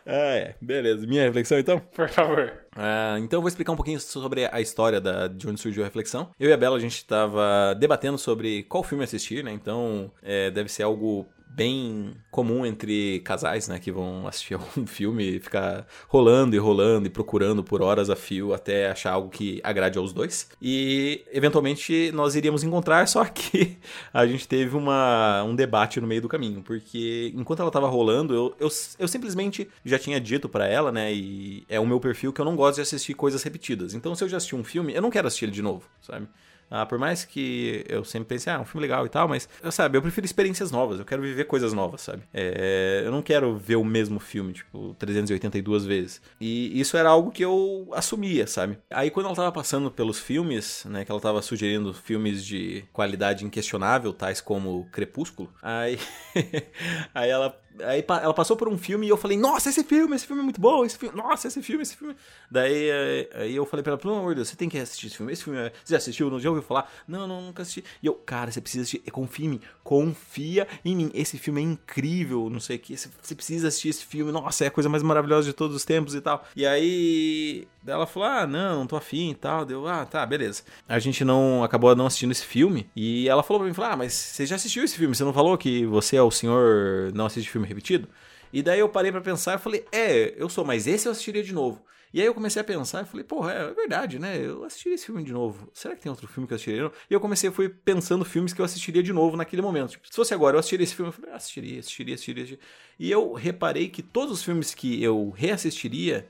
Ah, 0.09 0.35
é. 0.35 0.55
Beleza. 0.61 1.07
Minha 1.07 1.25
reflexão, 1.25 1.59
então? 1.59 1.79
Por 1.79 2.09
favor. 2.09 2.51
Ah, 2.75 3.17
então 3.19 3.37
eu 3.37 3.43
vou 3.43 3.49
explicar 3.49 3.73
um 3.73 3.77
pouquinho 3.77 4.01
sobre 4.01 4.49
a 4.51 4.61
história 4.61 5.01
da, 5.01 5.29
de 5.29 5.47
onde 5.47 5.61
surgiu 5.61 5.83
a 5.83 5.87
reflexão. 5.87 6.31
Eu 6.41 6.49
e 6.49 6.53
a 6.53 6.57
Bela, 6.57 6.77
a 6.79 6.81
gente 6.81 6.97
estava 6.97 7.75
debatendo 7.79 8.17
sobre 8.17 8.63
qual 8.63 8.83
filme 8.83 9.05
assistir, 9.05 9.45
né? 9.45 9.53
Então, 9.53 10.11
é, 10.23 10.51
deve 10.51 10.71
ser 10.71 10.83
algo 10.85 11.27
bem 11.59 12.15
comum 12.31 12.65
entre 12.65 13.19
casais, 13.25 13.67
né, 13.67 13.81
que 13.81 13.91
vão 13.91 14.29
assistir 14.29 14.57
um 14.79 14.87
filme 14.87 15.37
e 15.37 15.41
ficar 15.41 15.85
rolando 16.07 16.55
e 16.55 16.59
rolando 16.59 17.09
e 17.09 17.11
procurando 17.11 17.65
por 17.65 17.83
horas 17.83 18.09
a 18.09 18.15
fio 18.15 18.55
até 18.55 18.89
achar 18.89 19.13
algo 19.13 19.29
que 19.29 19.61
agrade 19.65 19.99
aos 19.99 20.13
dois. 20.13 20.49
E 20.63 21.25
eventualmente 21.33 22.13
nós 22.15 22.37
iríamos 22.37 22.63
encontrar, 22.63 23.09
só 23.09 23.25
que 23.25 23.77
a 24.15 24.25
gente 24.25 24.47
teve 24.47 24.77
uma, 24.77 25.43
um 25.43 25.57
debate 25.57 26.01
no 26.01 26.07
meio 26.07 26.23
do 26.23 26.29
caminho, 26.29 26.63
porque 26.63 27.33
enquanto 27.35 27.61
ela 27.61 27.73
tava 27.73 27.89
rolando, 27.89 28.33
eu, 28.33 28.55
eu, 28.61 28.69
eu 28.97 29.09
simplesmente 29.09 29.69
já 29.85 29.99
tinha 29.99 30.21
dito 30.21 30.49
para 30.49 30.67
ela, 30.69 30.93
né, 30.93 31.13
e 31.13 31.65
é 31.69 31.81
o 31.81 31.87
meu 31.87 31.99
perfil 31.99 32.33
que 32.33 32.41
eu 32.41 32.45
não 32.45 32.55
gosto 32.55 32.77
de 32.77 32.83
assistir 32.83 33.15
coisas 33.15 33.43
repetidas. 33.43 33.95
Então 33.95 34.15
se 34.15 34.23
eu 34.23 34.29
já 34.29 34.37
assisti 34.37 34.55
um 34.55 34.63
filme, 34.63 34.95
eu 34.95 35.03
não 35.03 35.11
quero 35.11 35.27
assistir 35.27 35.47
ele 35.47 35.53
de 35.53 35.63
novo, 35.63 35.83
sabe? 36.01 36.29
Ah, 36.71 36.85
por 36.85 36.99
mais 36.99 37.25
que 37.25 37.85
eu 37.89 38.05
sempre 38.05 38.29
pense, 38.29 38.51
ah, 38.51 38.55
é 38.55 38.59
um 38.59 38.65
filme 38.65 38.83
legal 38.83 39.07
e 39.07 39.09
tal, 39.09 39.27
mas, 39.29 39.49
sabe, 39.71 39.97
eu 39.97 40.03
prefiro 40.03 40.25
experiências 40.25 40.71
novas, 40.71 40.99
eu 40.99 41.05
quero 41.05 41.23
viver 41.23 41.45
coisas 41.45 41.73
novas, 41.73 42.03
sabe? 42.03 42.23
É, 42.33 43.03
eu 43.05 43.11
não 43.11 43.23
quero 43.23 43.57
ver 43.57 43.77
o 43.77 43.85
mesmo 43.85 44.21
filme, 44.21 44.53
tipo, 44.53 44.95
382 44.99 45.85
vezes. 45.85 46.21
E 46.41 46.79
isso 46.79 46.97
era 46.97 47.09
algo 47.09 47.31
que 47.31 47.45
eu 47.45 47.89
assumia, 47.93 48.47
sabe? 48.47 48.79
Aí 48.91 49.11
quando 49.11 49.27
ela 49.27 49.37
tava 49.37 49.53
passando 49.53 49.91
pelos 49.91 50.19
filmes, 50.19 50.85
né, 50.89 51.05
que 51.05 51.11
ela 51.11 51.21
tava 51.21 51.41
sugerindo 51.43 51.93
filmes 51.95 52.45
de 52.45 52.85
qualidade 52.93 53.45
inquestionável, 53.45 54.13
tais 54.13 54.41
como 54.41 54.87
Crepúsculo, 54.93 55.53
aí, 55.63 55.99
aí 57.15 57.31
ela 57.31 57.59
Aí 57.85 58.05
ela 58.09 58.35
passou 58.35 58.57
por 58.57 58.69
um 58.69 58.79
filme 58.79 59.07
e 59.07 59.09
eu 59.09 59.17
falei, 59.17 59.37
nossa, 59.37 59.69
esse 59.69 59.85
filme, 59.85 60.17
esse 60.17 60.27
filme 60.27 60.41
é 60.41 60.45
muito 60.45 60.61
bom, 60.61 60.85
esse 60.85 60.97
filme, 60.97 61.17
nossa, 61.17 61.49
esse 61.49 61.63
filme, 61.63 61.83
esse 61.83 61.97
filme. 61.97 62.15
Daí 62.51 62.91
aí 63.35 63.55
eu 63.55 63.65
falei 63.67 63.83
pra 63.83 63.93
ela, 63.93 63.99
pelo 63.99 64.15
amor 64.15 64.31
de 64.31 64.37
Deus, 64.37 64.49
você 64.49 64.57
tem 64.57 64.69
que 64.69 64.79
assistir 64.79 65.09
esse 65.09 65.17
filme. 65.17 65.33
Esse 65.33 65.45
filme, 65.45 65.59
é... 65.59 65.73
você 65.85 65.95
já 65.95 65.97
assistiu? 65.99 66.31
Não 66.31 66.41
já 66.41 66.49
ouviu 66.49 66.63
falar? 66.63 66.91
Não, 67.07 67.27
não, 67.27 67.41
nunca 67.43 67.63
assisti. 67.63 67.85
E 68.03 68.07
eu, 68.07 68.15
cara, 68.15 68.51
você 68.51 68.61
precisa 68.61 68.83
assistir, 68.83 69.11
confia 69.11 69.47
em 69.47 69.49
mim, 69.51 69.61
confia 69.83 70.67
em 70.85 70.97
mim. 70.97 71.11
Esse 71.15 71.39
filme 71.39 71.61
é 71.61 71.65
incrível, 71.65 72.49
não 72.51 72.61
sei 72.61 72.77
o 72.77 72.79
que, 72.79 72.97
você 72.97 73.35
precisa 73.35 73.69
assistir 73.69 73.89
esse 73.89 74.05
filme, 74.05 74.33
nossa, 74.33 74.65
é 74.65 74.69
a 74.69 74.71
coisa 74.71 74.89
mais 74.89 75.03
maravilhosa 75.03 75.47
de 75.47 75.53
todos 75.53 75.77
os 75.77 75.85
tempos 75.85 76.15
e 76.15 76.21
tal. 76.21 76.45
E 76.55 76.67
aí 76.67 77.67
ela 77.89 78.07
falou, 78.07 78.29
ah, 78.29 78.47
não, 78.47 78.81
não 78.81 78.87
tô 78.87 78.97
afim 78.97 79.31
e 79.31 79.35
tal. 79.35 79.65
Deu, 79.65 79.87
ah, 79.87 80.05
tá, 80.05 80.25
beleza. 80.25 80.63
A 80.89 80.99
gente 80.99 81.25
não 81.25 81.65
acabou 81.65 81.95
não 81.97 82.07
assistindo 82.07 82.33
esse 82.33 82.45
filme 82.45 82.89
e 82.95 83.29
ela 83.29 83.43
falou 83.43 83.61
pra 83.61 83.69
mim, 83.69 83.75
falou, 83.75 83.93
ah, 83.93 83.97
mas 83.97 84.13
você 84.13 84.47
já 84.47 84.57
assistiu 84.57 84.85
esse 84.85 84.97
filme, 84.97 85.15
você 85.15 85.25
não 85.25 85.33
falou 85.33 85.57
que 85.57 85.85
você 85.87 86.17
é 86.17 86.23
o 86.23 86.31
senhor 86.31 87.13
não 87.15 87.27
assiste 87.27 87.51
filme 87.51 87.67
repetido? 87.67 88.09
E 88.53 88.63
daí 88.63 88.81
eu 88.81 88.89
parei 88.89 89.13
para 89.13 89.21
pensar 89.21 89.57
e 89.57 89.59
falei, 89.59 89.85
é, 89.93 90.35
eu 90.37 90.49
sou, 90.49 90.65
mas 90.65 90.87
esse 90.87 91.07
eu 91.07 91.13
assistiria 91.13 91.43
de 91.43 91.53
novo. 91.53 91.83
E 92.13 92.21
aí 92.21 92.27
eu 92.27 92.33
comecei 92.33 92.61
a 92.63 92.65
pensar 92.65 93.03
e 93.03 93.05
falei, 93.05 93.23
porra, 93.23 93.53
é 93.53 93.75
verdade, 93.75 94.19
né? 94.19 94.39
Eu 94.43 94.65
assistiria 94.65 94.95
esse 94.95 95.05
filme 95.05 95.23
de 95.23 95.33
novo. 95.33 95.71
Será 95.75 95.95
que 95.95 96.01
tem 96.01 96.09
outro 96.09 96.27
filme 96.27 96.47
que 96.47 96.55
eu 96.55 96.57
assistiria? 96.57 96.91
E 97.11 97.13
eu 97.13 97.21
comecei, 97.21 97.51
fui 97.51 97.69
pensando 97.69 98.25
filmes 98.25 98.55
que 98.55 98.61
eu 98.63 98.65
assistiria 98.65 99.03
de 99.03 99.13
novo 99.13 99.37
naquele 99.37 99.61
momento. 99.61 99.91
Tipo, 99.91 100.07
se 100.07 100.17
fosse 100.17 100.33
agora, 100.33 100.57
eu 100.57 100.61
assistiria 100.61 100.85
esse 100.85 100.95
filme. 100.95 101.11
Eu 101.11 101.13
falei, 101.13 101.31
ah, 101.33 101.37
assistiria, 101.37 101.81
assistiria, 101.81 102.15
assistiria, 102.15 102.45
assistiria. 102.45 102.67
E 102.99 103.11
eu 103.11 103.35
reparei 103.35 103.89
que 103.89 104.03
todos 104.03 104.33
os 104.33 104.43
filmes 104.43 104.75
que 104.75 105.03
eu 105.03 105.31
reassistiria 105.37 106.27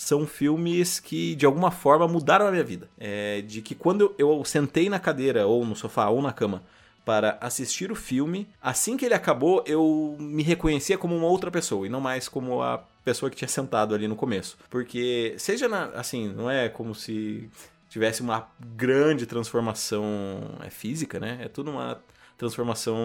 são 0.00 0.26
filmes 0.26 0.98
que 0.98 1.34
de 1.34 1.44
alguma 1.44 1.70
forma 1.70 2.08
mudaram 2.08 2.46
a 2.46 2.50
minha 2.50 2.64
vida. 2.64 2.88
É, 2.98 3.42
de 3.42 3.60
que 3.60 3.74
quando 3.74 4.14
eu 4.16 4.42
sentei 4.46 4.88
na 4.88 4.98
cadeira, 4.98 5.46
ou 5.46 5.62
no 5.62 5.76
sofá, 5.76 6.08
ou 6.08 6.22
na 6.22 6.32
cama, 6.32 6.62
para 7.04 7.36
assistir 7.38 7.92
o 7.92 7.94
filme, 7.94 8.48
assim 8.62 8.96
que 8.96 9.04
ele 9.04 9.12
acabou, 9.12 9.62
eu 9.66 10.16
me 10.18 10.42
reconhecia 10.42 10.96
como 10.96 11.14
uma 11.14 11.26
outra 11.26 11.50
pessoa 11.50 11.86
e 11.86 11.90
não 11.90 12.00
mais 12.00 12.30
como 12.30 12.62
a 12.62 12.82
pessoa 13.04 13.28
que 13.28 13.36
tinha 13.36 13.46
sentado 13.46 13.94
ali 13.94 14.08
no 14.08 14.16
começo. 14.16 14.56
Porque, 14.70 15.34
seja 15.36 15.68
na, 15.68 15.90
assim, 15.90 16.32
não 16.32 16.50
é 16.50 16.70
como 16.70 16.94
se 16.94 17.50
tivesse 17.90 18.22
uma 18.22 18.48
grande 18.58 19.26
transformação 19.26 20.56
é, 20.64 20.70
física, 20.70 21.20
né? 21.20 21.40
É 21.42 21.48
tudo 21.48 21.70
uma 21.72 22.00
transformação 22.38 22.96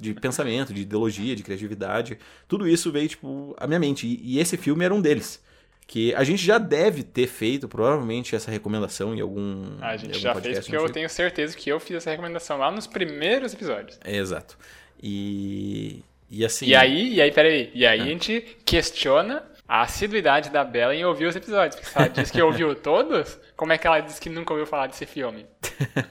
de 0.00 0.14
pensamento, 0.14 0.72
de 0.72 0.80
ideologia, 0.80 1.36
de 1.36 1.42
criatividade. 1.42 2.18
Tudo 2.48 2.66
isso 2.66 2.90
veio, 2.90 3.10
tipo, 3.10 3.54
à 3.58 3.66
minha 3.66 3.78
mente. 3.78 4.06
E, 4.06 4.36
e 4.36 4.38
esse 4.38 4.56
filme 4.56 4.86
era 4.86 4.94
um 4.94 5.02
deles 5.02 5.46
que 5.88 6.14
a 6.14 6.22
gente 6.22 6.44
já 6.44 6.58
deve 6.58 7.02
ter 7.02 7.26
feito 7.26 7.66
provavelmente 7.66 8.36
essa 8.36 8.50
recomendação 8.50 9.14
em 9.14 9.20
algum 9.22 9.64
A 9.80 9.96
gente 9.96 10.18
já 10.18 10.34
fez 10.34 10.60
porque 10.60 10.76
eu 10.76 10.88
tenho 10.90 11.08
certeza 11.08 11.56
que 11.56 11.70
eu 11.70 11.80
fiz 11.80 11.96
essa 11.96 12.10
recomendação 12.10 12.58
lá 12.58 12.70
nos 12.70 12.86
primeiros 12.86 13.54
episódios. 13.54 13.98
É, 14.04 14.14
exato. 14.14 14.58
E 15.02 16.02
e 16.30 16.44
assim 16.44 16.66
E 16.66 16.74
aí, 16.74 17.14
e 17.14 17.22
aí, 17.22 17.32
peraí, 17.32 17.70
e 17.74 17.86
aí 17.86 18.00
é. 18.00 18.02
a 18.02 18.06
gente 18.06 18.58
questiona 18.66 19.42
a 19.68 19.82
assiduidade 19.82 20.48
da 20.48 20.64
Bela 20.64 20.94
em 20.94 21.04
ouvir 21.04 21.26
os 21.26 21.36
episódios. 21.36 21.76
Porque 21.76 21.90
se 21.90 21.98
ela 21.98 22.08
diz 22.08 22.30
que 22.30 22.40
ouviu 22.40 22.74
todos, 22.74 23.38
como 23.54 23.72
é 23.72 23.78
que 23.78 23.86
ela 23.86 24.00
diz 24.00 24.18
que 24.18 24.30
nunca 24.30 24.54
ouviu 24.54 24.66
falar 24.66 24.86
desse 24.86 25.04
filme? 25.04 25.46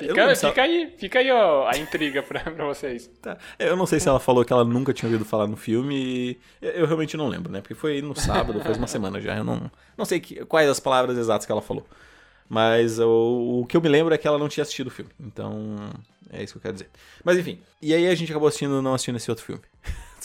Fica, 0.00 0.36
fica 0.36 0.62
aí, 0.62 0.94
fica 0.98 1.18
aí 1.18 1.30
ó, 1.30 1.66
a 1.66 1.78
intriga 1.78 2.22
pra, 2.22 2.40
pra 2.40 2.66
vocês. 2.66 3.10
Tá. 3.22 3.38
Eu 3.58 3.74
não 3.74 3.86
sei 3.86 3.98
se 3.98 4.06
ela 4.06 4.20
falou 4.20 4.44
que 4.44 4.52
ela 4.52 4.62
nunca 4.62 4.92
tinha 4.92 5.08
ouvido 5.08 5.24
falar 5.24 5.46
no 5.46 5.56
filme. 5.56 6.38
Eu 6.60 6.84
realmente 6.84 7.16
não 7.16 7.26
lembro, 7.26 7.50
né? 7.50 7.62
Porque 7.62 7.74
foi 7.74 8.02
no 8.02 8.14
sábado, 8.14 8.60
faz 8.60 8.76
uma 8.76 8.86
semana 8.86 9.18
já. 9.18 9.38
Eu 9.38 9.44
não, 9.44 9.70
não 9.96 10.04
sei 10.04 10.20
que, 10.20 10.44
quais 10.44 10.68
as 10.68 10.78
palavras 10.78 11.16
exatas 11.16 11.46
que 11.46 11.52
ela 11.52 11.62
falou. 11.62 11.86
Mas 12.46 12.98
o, 12.98 13.62
o 13.62 13.66
que 13.66 13.78
eu 13.78 13.80
me 13.80 13.88
lembro 13.88 14.12
é 14.12 14.18
que 14.18 14.28
ela 14.28 14.36
não 14.36 14.46
tinha 14.46 14.60
assistido 14.60 14.88
o 14.88 14.90
filme. 14.90 15.10
Então, 15.18 15.76
é 16.30 16.42
isso 16.42 16.52
que 16.52 16.58
eu 16.58 16.62
quero 16.62 16.74
dizer. 16.74 16.90
Mas 17.24 17.38
enfim. 17.38 17.58
E 17.80 17.94
aí 17.94 18.06
a 18.08 18.14
gente 18.14 18.30
acabou 18.30 18.48
assistindo, 18.48 18.82
não 18.82 18.92
assistindo 18.92 19.16
esse 19.16 19.30
outro 19.30 19.46
filme. 19.46 19.62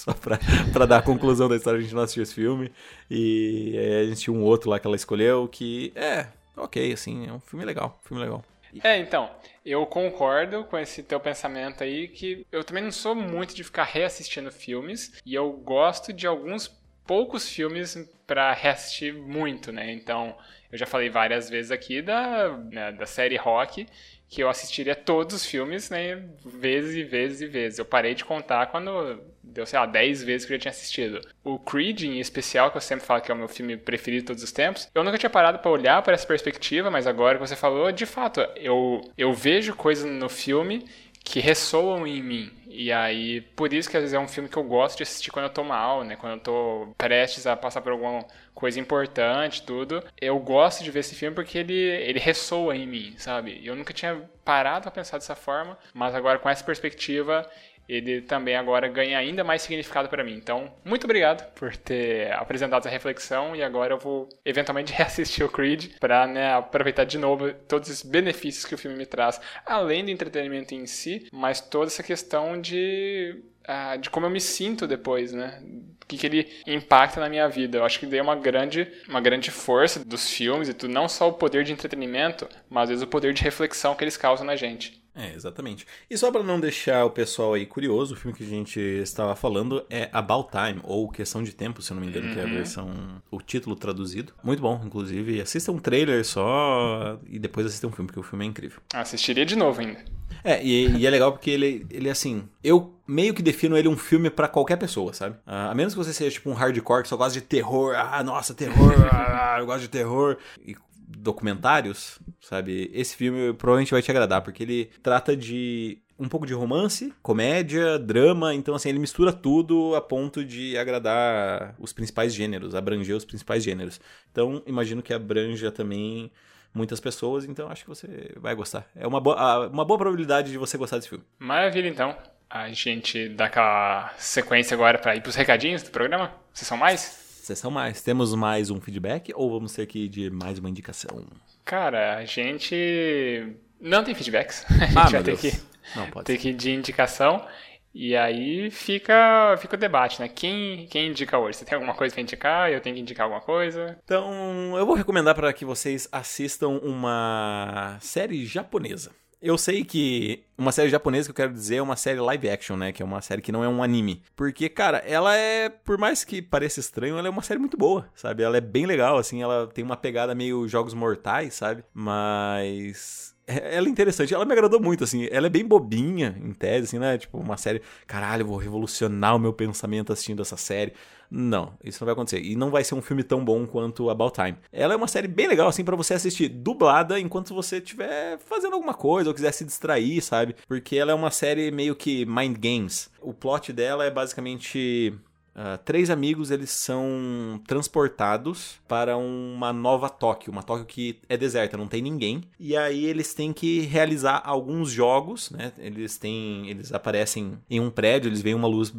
Só 0.04 0.14
pra, 0.14 0.38
pra 0.74 0.86
dar 0.86 0.98
a 0.98 1.02
conclusão 1.02 1.48
da 1.48 1.56
história, 1.56 1.80
a 1.80 1.82
gente 1.82 1.96
não 1.96 2.02
assistiu 2.02 2.24
esse 2.24 2.34
filme. 2.34 2.70
E 3.10 3.74
aí 3.78 4.02
a 4.02 4.06
gente 4.06 4.20
tinha 4.20 4.36
um 4.36 4.44
outro 4.44 4.70
lá 4.70 4.78
que 4.78 4.86
ela 4.86 4.98
escolheu 4.98 5.48
que 5.48 5.94
é 5.96 6.28
ok, 6.58 6.92
assim, 6.92 7.26
é 7.26 7.32
um 7.32 7.40
filme 7.40 7.64
legal. 7.64 7.98
filme 8.04 8.22
legal. 8.22 8.44
É, 8.84 8.98
então, 8.98 9.30
eu 9.66 9.86
concordo 9.86 10.66
com 10.66 10.78
esse 10.78 11.04
teu 11.04 11.20
pensamento 11.22 11.84
aí, 11.84 12.10
que 12.10 12.46
eu 12.52 12.66
também 12.66 12.84
não 12.84 12.92
sou 12.92 13.16
muito 13.16 13.56
de 13.56 13.64
ficar 13.64 13.84
reassistindo 13.86 14.52
filmes, 14.52 15.14
e 15.26 15.34
eu 15.34 15.52
gosto 15.54 16.12
de 16.12 16.28
alguns 16.28 16.68
poucos 17.06 17.48
filmes 17.48 17.98
para 18.26 18.52
reassistir 18.52 19.14
muito, 19.14 19.72
né? 19.72 19.92
Então, 19.94 20.36
eu 20.72 20.78
já 20.78 20.86
falei 20.86 21.10
várias 21.10 21.50
vezes 21.50 21.72
aqui 21.72 22.02
da, 22.02 22.58
né, 22.58 22.92
da 22.92 23.06
série 23.06 23.38
Rock, 23.38 23.86
que 24.34 24.42
eu 24.42 24.50
assistiria 24.50 24.96
todos 24.96 25.36
os 25.36 25.46
filmes, 25.46 25.92
né, 25.92 26.24
vezes 26.44 26.96
e 26.96 27.04
vezes 27.04 27.42
e 27.42 27.46
vezes. 27.46 27.78
Eu 27.78 27.86
parei 27.86 28.16
de 28.16 28.26
contar 28.26 28.66
quando 28.66 29.22
deu, 29.44 29.64
sei 29.64 29.78
lá, 29.78 29.86
10 29.86 30.24
vezes 30.24 30.48
que 30.48 30.54
eu 30.54 30.58
já 30.58 30.62
tinha 30.62 30.72
assistido. 30.72 31.22
O 31.44 31.60
Creed, 31.60 32.02
em 32.02 32.20
especial, 32.20 32.72
que 32.72 32.78
eu 32.78 32.82
sempre 32.82 33.06
falo 33.06 33.22
que 33.22 33.32
é 33.32 33.36
o 33.36 33.38
meu 33.38 33.48
filme 33.48 33.78
preferido 33.78 34.22
de 34.22 34.28
todos 34.28 34.42
os 34.42 34.52
tempos, 34.52 34.90
eu 34.96 35.04
nunca 35.04 35.20
tinha 35.20 35.30
parado 35.30 35.60
para 35.60 35.70
olhar 35.70 36.02
para 36.02 36.16
essa 36.16 36.26
perspectiva, 36.26 36.90
mas 36.90 37.06
agora 37.06 37.38
que 37.38 37.48
você 37.48 37.56
falou, 37.56 37.92
de 37.92 38.08
fato, 38.08 38.42
eu, 38.56 39.02
eu 39.16 39.32
vejo 39.34 39.76
coisas 39.76 40.04
no 40.04 40.28
filme 40.28 40.84
que 41.24 41.40
ressoam 41.40 42.06
em 42.06 42.22
mim. 42.22 42.52
E 42.68 42.92
aí, 42.92 43.42
por 43.56 43.72
isso 43.72 43.90
que 43.90 43.96
às 43.96 44.02
vezes 44.02 44.14
é 44.14 44.20
um 44.20 44.28
filme 44.28 44.50
que 44.50 44.58
eu 44.58 44.64
gosto 44.64 44.98
de 44.98 45.04
assistir 45.04 45.32
quando 45.32 45.46
eu 45.46 45.52
tô 45.52 45.64
mal, 45.64 46.04
né? 46.04 46.16
Quando 46.16 46.34
eu 46.34 46.40
tô 46.40 46.88
prestes 46.98 47.46
a 47.46 47.56
passar 47.56 47.82
por 47.82 47.92
alguma 47.92 48.26
coisa 48.54 48.80
importante, 48.80 49.64
tudo. 49.64 50.04
Eu 50.20 50.38
gosto 50.40 50.84
de 50.84 50.92
ver 50.92 51.00
esse 51.00 51.16
filme 51.16 51.36
porque 51.36 51.60
ele, 51.60 51.74
ele 51.74 52.20
ressoa 52.20 52.76
em 52.76 52.88
mim, 52.88 53.14
sabe? 53.18 53.62
Eu 53.64 53.76
nunca 53.76 53.94
tinha 53.94 54.22
parado 54.44 54.88
a 54.88 54.92
pensar 54.92 55.18
dessa 55.18 55.36
forma, 55.36 55.78
mas 55.94 56.16
agora 56.16 56.40
com 56.40 56.50
essa 56.50 56.64
perspectiva 56.64 57.50
ele 57.88 58.22
também 58.22 58.56
agora 58.56 58.88
ganha 58.88 59.18
ainda 59.18 59.44
mais 59.44 59.62
significado 59.62 60.10
para 60.10 60.24
mim. 60.24 60.36
Então, 60.36 60.74
muito 60.84 61.04
obrigado 61.04 61.52
por 61.54 61.76
ter 61.76 62.32
apresentado 62.34 62.82
essa 62.82 62.90
reflexão 62.90 63.56
e 63.56 63.64
agora 63.64 63.94
eu 63.94 64.00
vou 64.00 64.30
eventualmente 64.46 64.94
reassistir 64.94 65.46
o 65.46 65.50
Creed 65.50 65.98
para 66.00 66.28
né, 66.28 66.54
aproveitar 66.54 67.04
de 67.04 67.18
novo 67.18 67.54
todos 67.68 67.90
os 67.90 68.04
benefícios 68.04 68.66
que 68.66 68.76
o 68.76 68.78
filme 68.78 68.98
me 68.98 69.06
traz, 69.06 69.40
além 69.66 70.06
do 70.06 70.12
entretenimento 70.12 70.74
em 70.74 70.86
si, 70.86 71.28
mas 71.32 71.60
toda 71.60 71.88
essa 71.88 72.04
questão 72.04 72.60
de 72.60 73.44
uh, 73.64 73.98
de 73.98 74.10
como 74.10 74.26
eu 74.26 74.30
me 74.30 74.42
sinto 74.42 74.88
depois, 74.88 75.32
né? 75.32 75.62
O 76.02 76.06
que, 76.06 76.18
que 76.18 76.28
ele 76.28 76.52
impacta 76.68 77.20
na 77.20 77.30
minha 77.30 77.48
vida. 77.48 77.78
Eu 77.78 77.86
acho 77.86 78.00
que 78.00 78.06
deu 78.06 78.24
uma 78.24 78.36
grande, 78.36 78.92
uma 79.08 79.22
grande 79.22 79.50
força 79.52 80.04
dos 80.04 80.30
filmes 80.30 80.68
e 80.68 80.74
tudo, 80.74 80.94
não 80.94 81.08
só 81.08 81.30
o 81.30 81.34
poder 81.34 81.64
de 81.64 81.72
entretenimento, 81.72 82.48
mas 82.70 82.84
às 82.84 82.90
vezes 82.90 83.04
o 83.04 83.08
poder 83.08 83.34
de 83.34 83.42
reflexão 83.42 83.96
que 83.96 84.04
eles 84.04 84.18
causam 84.18 84.46
na 84.46 84.56
gente. 84.56 85.03
É, 85.16 85.34
exatamente. 85.34 85.86
E 86.10 86.18
só 86.18 86.32
para 86.32 86.44
não 86.44 86.60
deixar 86.60 87.06
o 87.06 87.10
pessoal 87.12 87.54
aí 87.54 87.66
curioso, 87.66 88.16
o 88.16 88.18
filme 88.18 88.36
que 88.36 88.44
a 88.44 88.48
gente 88.48 88.80
estava 88.80 89.36
falando 89.36 89.86
é 89.90 90.10
About 90.12 90.50
Time, 90.50 90.82
ou 90.84 91.10
Questão 91.10 91.44
de 91.44 91.54
Tempo, 91.54 91.82
se 91.82 91.92
eu 91.92 91.96
não 91.96 92.02
me 92.02 92.10
engano, 92.10 92.28
uhum. 92.28 92.34
que 92.34 92.40
é 92.40 92.44
a 92.44 92.46
uhum. 92.48 92.54
versão, 92.54 93.22
o 93.30 93.40
título 93.40 93.76
traduzido. 93.76 94.34
Muito 94.44 94.62
bom, 94.62 94.82
inclusive. 94.84 95.40
Assista 95.40 95.72
um 95.72 95.78
trailer 95.78 96.26
só 96.26 97.20
e 97.28 97.38
depois 97.38 97.68
assista 97.68 97.86
um 97.88 97.92
filme, 97.92 98.08
porque 98.08 98.20
o 98.20 98.24
filme 98.24 98.46
é 98.46 98.48
incrível. 98.48 98.82
Assistiria 98.94 99.46
de 99.46 99.56
novo 99.56 99.82
ainda. 99.82 100.04
É, 100.44 100.64
e, 100.64 100.98
e 100.98 101.08
é 101.08 101.10
legal 101.10 101.32
porque 101.32 101.50
ele, 101.50 101.86
ele 101.90 102.10
assim, 102.10 102.44
eu 102.64 102.94
meio 103.08 103.34
que 103.34 103.42
defino 103.42 103.78
ele 103.78 103.88
um 103.88 103.98
filme 103.98 104.30
para 104.30 104.48
qualquer 104.48 104.78
pessoa, 104.78 105.14
sabe? 105.14 105.36
Uh, 105.48 105.72
a 105.72 105.76
menos 105.76 105.94
que 105.94 105.98
você 105.98 106.14
seja 106.14 106.32
tipo 106.32 106.50
um 106.50 106.54
hardcore 106.54 107.04
que 107.04 107.10
só 107.10 107.16
gosta 107.16 107.40
de 107.40 107.46
terror, 107.46 107.96
ah, 107.96 108.24
nossa, 108.24 108.54
terror, 108.54 108.94
ah, 109.12 109.58
eu 109.60 109.66
gosto 109.66 109.82
de 109.82 109.90
terror. 109.90 110.38
E 110.66 110.76
documentários, 111.24 112.20
sabe? 112.42 112.92
Esse 112.94 113.16
filme 113.16 113.54
provavelmente 113.54 113.92
vai 113.92 114.02
te 114.02 114.12
agradar, 114.12 114.42
porque 114.42 114.62
ele 114.62 114.92
trata 115.02 115.36
de 115.36 115.98
um 116.20 116.30
pouco 116.30 116.46
de 116.46 116.54
romance, 116.54 117.14
comédia, 117.22 117.98
drama, 117.98 118.54
então 118.54 118.76
assim, 118.76 118.90
ele 118.90 119.00
mistura 119.00 119.34
tudo 119.34 119.96
a 119.96 120.02
ponto 120.02 120.46
de 120.46 120.78
agradar 120.78 121.76
os 121.80 121.92
principais 121.92 122.34
gêneros, 122.34 122.76
abranger 122.76 123.16
os 123.16 123.26
principais 123.26 123.64
gêneros. 123.64 124.00
Então, 124.32 124.62
imagino 124.68 125.02
que 125.02 125.14
abranja 125.14 125.72
também 125.72 126.32
muitas 126.74 127.00
pessoas, 127.00 127.46
então 127.46 127.70
acho 127.70 127.84
que 127.84 127.90
você 127.90 128.34
vai 128.38 128.54
gostar. 128.56 128.88
É 128.96 129.08
uma 129.08 129.20
boa, 129.20 129.68
uma 129.68 129.86
boa 129.86 129.98
probabilidade 129.98 130.52
de 130.52 130.58
você 130.58 130.78
gostar 130.78 130.98
desse 130.98 131.10
filme. 131.10 131.24
Maravilha, 131.40 131.88
então. 131.88 132.16
A 132.50 132.70
gente 132.70 133.30
dá 133.30 133.46
aquela 133.46 134.14
sequência 134.16 134.76
agora 134.76 135.00
para 135.00 135.16
ir 135.16 135.22
pros 135.22 135.34
recadinhos 135.34 135.82
do 135.82 135.90
programa? 135.90 136.32
Vocês 136.54 136.68
são 136.68 136.78
mais? 136.78 137.23
Sessão 137.44 137.70
mais. 137.70 138.02
Temos 138.02 138.34
mais 138.34 138.70
um 138.70 138.80
feedback 138.80 139.34
ou 139.36 139.52
vamos 139.52 139.74
ter 139.74 139.86
que 139.86 140.08
de 140.08 140.30
mais 140.30 140.60
uma 140.60 140.70
indicação? 140.70 141.28
Cara, 141.66 142.16
a 142.16 142.24
gente 142.24 143.58
não 143.82 144.02
tem 144.02 144.16
feedbacks. 144.16 144.66
A 144.72 144.86
gente 144.86 144.98
ah, 144.98 145.10
vai 145.10 145.24
ter 145.24 145.38
que, 145.38 145.52
não, 145.94 146.10
pode 146.10 146.26
ter 146.26 146.38
que 146.38 146.52
ir 146.52 146.54
de 146.54 146.72
indicação. 146.72 147.46
E 147.94 148.16
aí 148.16 148.72
fica, 148.72 149.58
fica 149.58 149.76
o 149.76 149.78
debate, 149.78 150.22
né? 150.22 150.30
Quem, 150.30 150.88
quem 150.88 151.10
indica 151.10 151.38
hoje? 151.38 151.58
Você 151.58 151.66
tem 151.66 151.76
alguma 151.76 151.94
coisa 151.94 152.16
para 152.16 152.22
indicar? 152.22 152.72
Eu 152.72 152.80
tenho 152.80 152.96
que 152.96 153.02
indicar 153.02 153.26
alguma 153.26 153.42
coisa? 153.42 154.00
Então, 154.06 154.78
eu 154.78 154.86
vou 154.86 154.96
recomendar 154.96 155.36
para 155.36 155.52
que 155.52 155.66
vocês 155.66 156.08
assistam 156.14 156.70
uma 156.70 157.98
série 158.00 158.46
japonesa. 158.46 159.12
Eu 159.46 159.58
sei 159.58 159.84
que 159.84 160.46
uma 160.58 160.72
série 160.72 160.90
japonesa 160.90 161.28
que 161.28 161.32
eu 161.32 161.36
quero 161.36 161.52
dizer 161.52 161.76
é 161.76 161.82
uma 161.82 161.98
série 161.98 162.18
live 162.18 162.50
action, 162.50 162.78
né? 162.78 162.94
Que 162.94 163.04
é 163.04 163.06
uma 163.06 163.22
série 163.22 163.42
que 163.42 163.52
não 163.52 163.62
é 163.62 163.68
um 163.68 163.84
anime. 163.84 164.24
Porque, 164.38 164.70
cara, 164.70 165.00
ela 165.00 165.36
é, 165.36 165.68
por 165.68 165.98
mais 165.98 166.24
que 166.24 166.42
pareça 166.42 166.80
estranho, 166.80 167.18
ela 167.18 167.28
é 167.28 167.30
uma 167.30 167.42
série 167.42 167.60
muito 167.60 167.76
boa, 167.76 168.10
sabe? 168.16 168.42
Ela 168.42 168.56
é 168.56 168.62
bem 168.62 168.86
legal, 168.86 169.18
assim, 169.18 169.42
ela 169.42 169.68
tem 169.68 169.84
uma 169.84 169.98
pegada 169.98 170.34
meio 170.34 170.66
jogos 170.66 170.94
mortais, 170.94 171.56
sabe? 171.56 171.84
Mas 171.94 173.33
ela 173.46 173.88
é 173.88 173.90
interessante, 173.90 174.34
ela 174.34 174.46
me 174.46 174.54
agradou 174.54 174.80
muito, 174.80 175.04
assim. 175.04 175.28
Ela 175.30 175.48
é 175.48 175.50
bem 175.50 175.66
bobinha, 175.66 176.36
em 176.42 176.54
tese, 176.54 176.86
assim, 176.86 177.00
né? 177.00 177.18
Tipo, 177.18 177.38
uma 177.38 177.58
série. 177.58 177.82
Caralho, 178.08 178.46
vou 178.46 178.58
revolucionar 178.58 179.36
o 179.36 179.40
meu 179.40 179.52
pensamento 179.52 180.14
assistindo 180.14 180.42
essa 180.42 180.56
série. 180.56 180.94
Não, 181.30 181.74
isso 181.84 181.98
não 182.02 182.06
vai 182.06 182.14
acontecer. 182.14 182.42
E 182.42 182.56
não 182.56 182.70
vai 182.70 182.84
ser 182.84 182.96
um 182.96 183.02
filme 183.02 183.24
tão 183.24 183.44
bom 183.44 183.66
quanto 183.66 184.10
About 184.10 184.34
Time. 184.34 184.56
Ela 184.72 184.94
é 184.94 184.98
uma 184.98 185.08
série 185.08 185.28
bem 185.28 185.48
legal, 185.48 185.68
assim, 185.68 185.84
para 185.84 185.96
você 185.96 186.14
assistir 186.14 186.48
dublada 186.48 187.20
enquanto 187.20 187.54
você 187.54 187.78
estiver 187.78 188.38
fazendo 188.38 188.74
alguma 188.74 188.94
coisa 188.94 189.30
ou 189.30 189.34
quiser 189.34 189.52
se 189.52 189.66
distrair, 189.66 190.22
sabe? 190.22 190.56
Porque 190.68 190.96
ela 190.96 191.12
é 191.12 191.16
uma 191.16 191.32
série 191.32 191.72
meio 191.72 191.96
que 191.96 192.26
mind 192.26 192.58
games. 192.58 193.10
O 193.20 193.34
plot 193.34 193.74
dela 193.74 194.06
é 194.06 194.12
basicamente 194.12 195.14
Uh, 195.56 195.78
três 195.86 196.10
amigos 196.10 196.50
eles 196.50 196.72
são 196.72 197.62
transportados 197.68 198.80
para 198.88 199.16
uma 199.16 199.72
nova 199.72 200.10
Tóquio, 200.10 200.52
uma 200.52 200.64
Tóquio 200.64 200.86
que 200.86 201.20
é 201.30 201.38
deserta, 201.38 201.78
não 201.78 201.88
tem 201.88 202.02
ninguém. 202.02 202.44
E 202.60 202.76
aí 202.76 203.06
eles 203.06 203.34
têm 203.34 203.54
que 203.54 203.82
realizar 203.82 204.42
alguns 204.44 204.90
jogos, 204.90 205.52
né? 205.52 205.72
Eles 205.78 206.18
têm, 206.18 206.70
eles 206.70 206.92
aparecem 206.92 207.58
em 207.70 207.80
um 207.80 207.92
prédio, 207.92 208.30
eles 208.30 208.42
veem 208.42 208.56
uma 208.56 208.68
luz, 208.68 208.92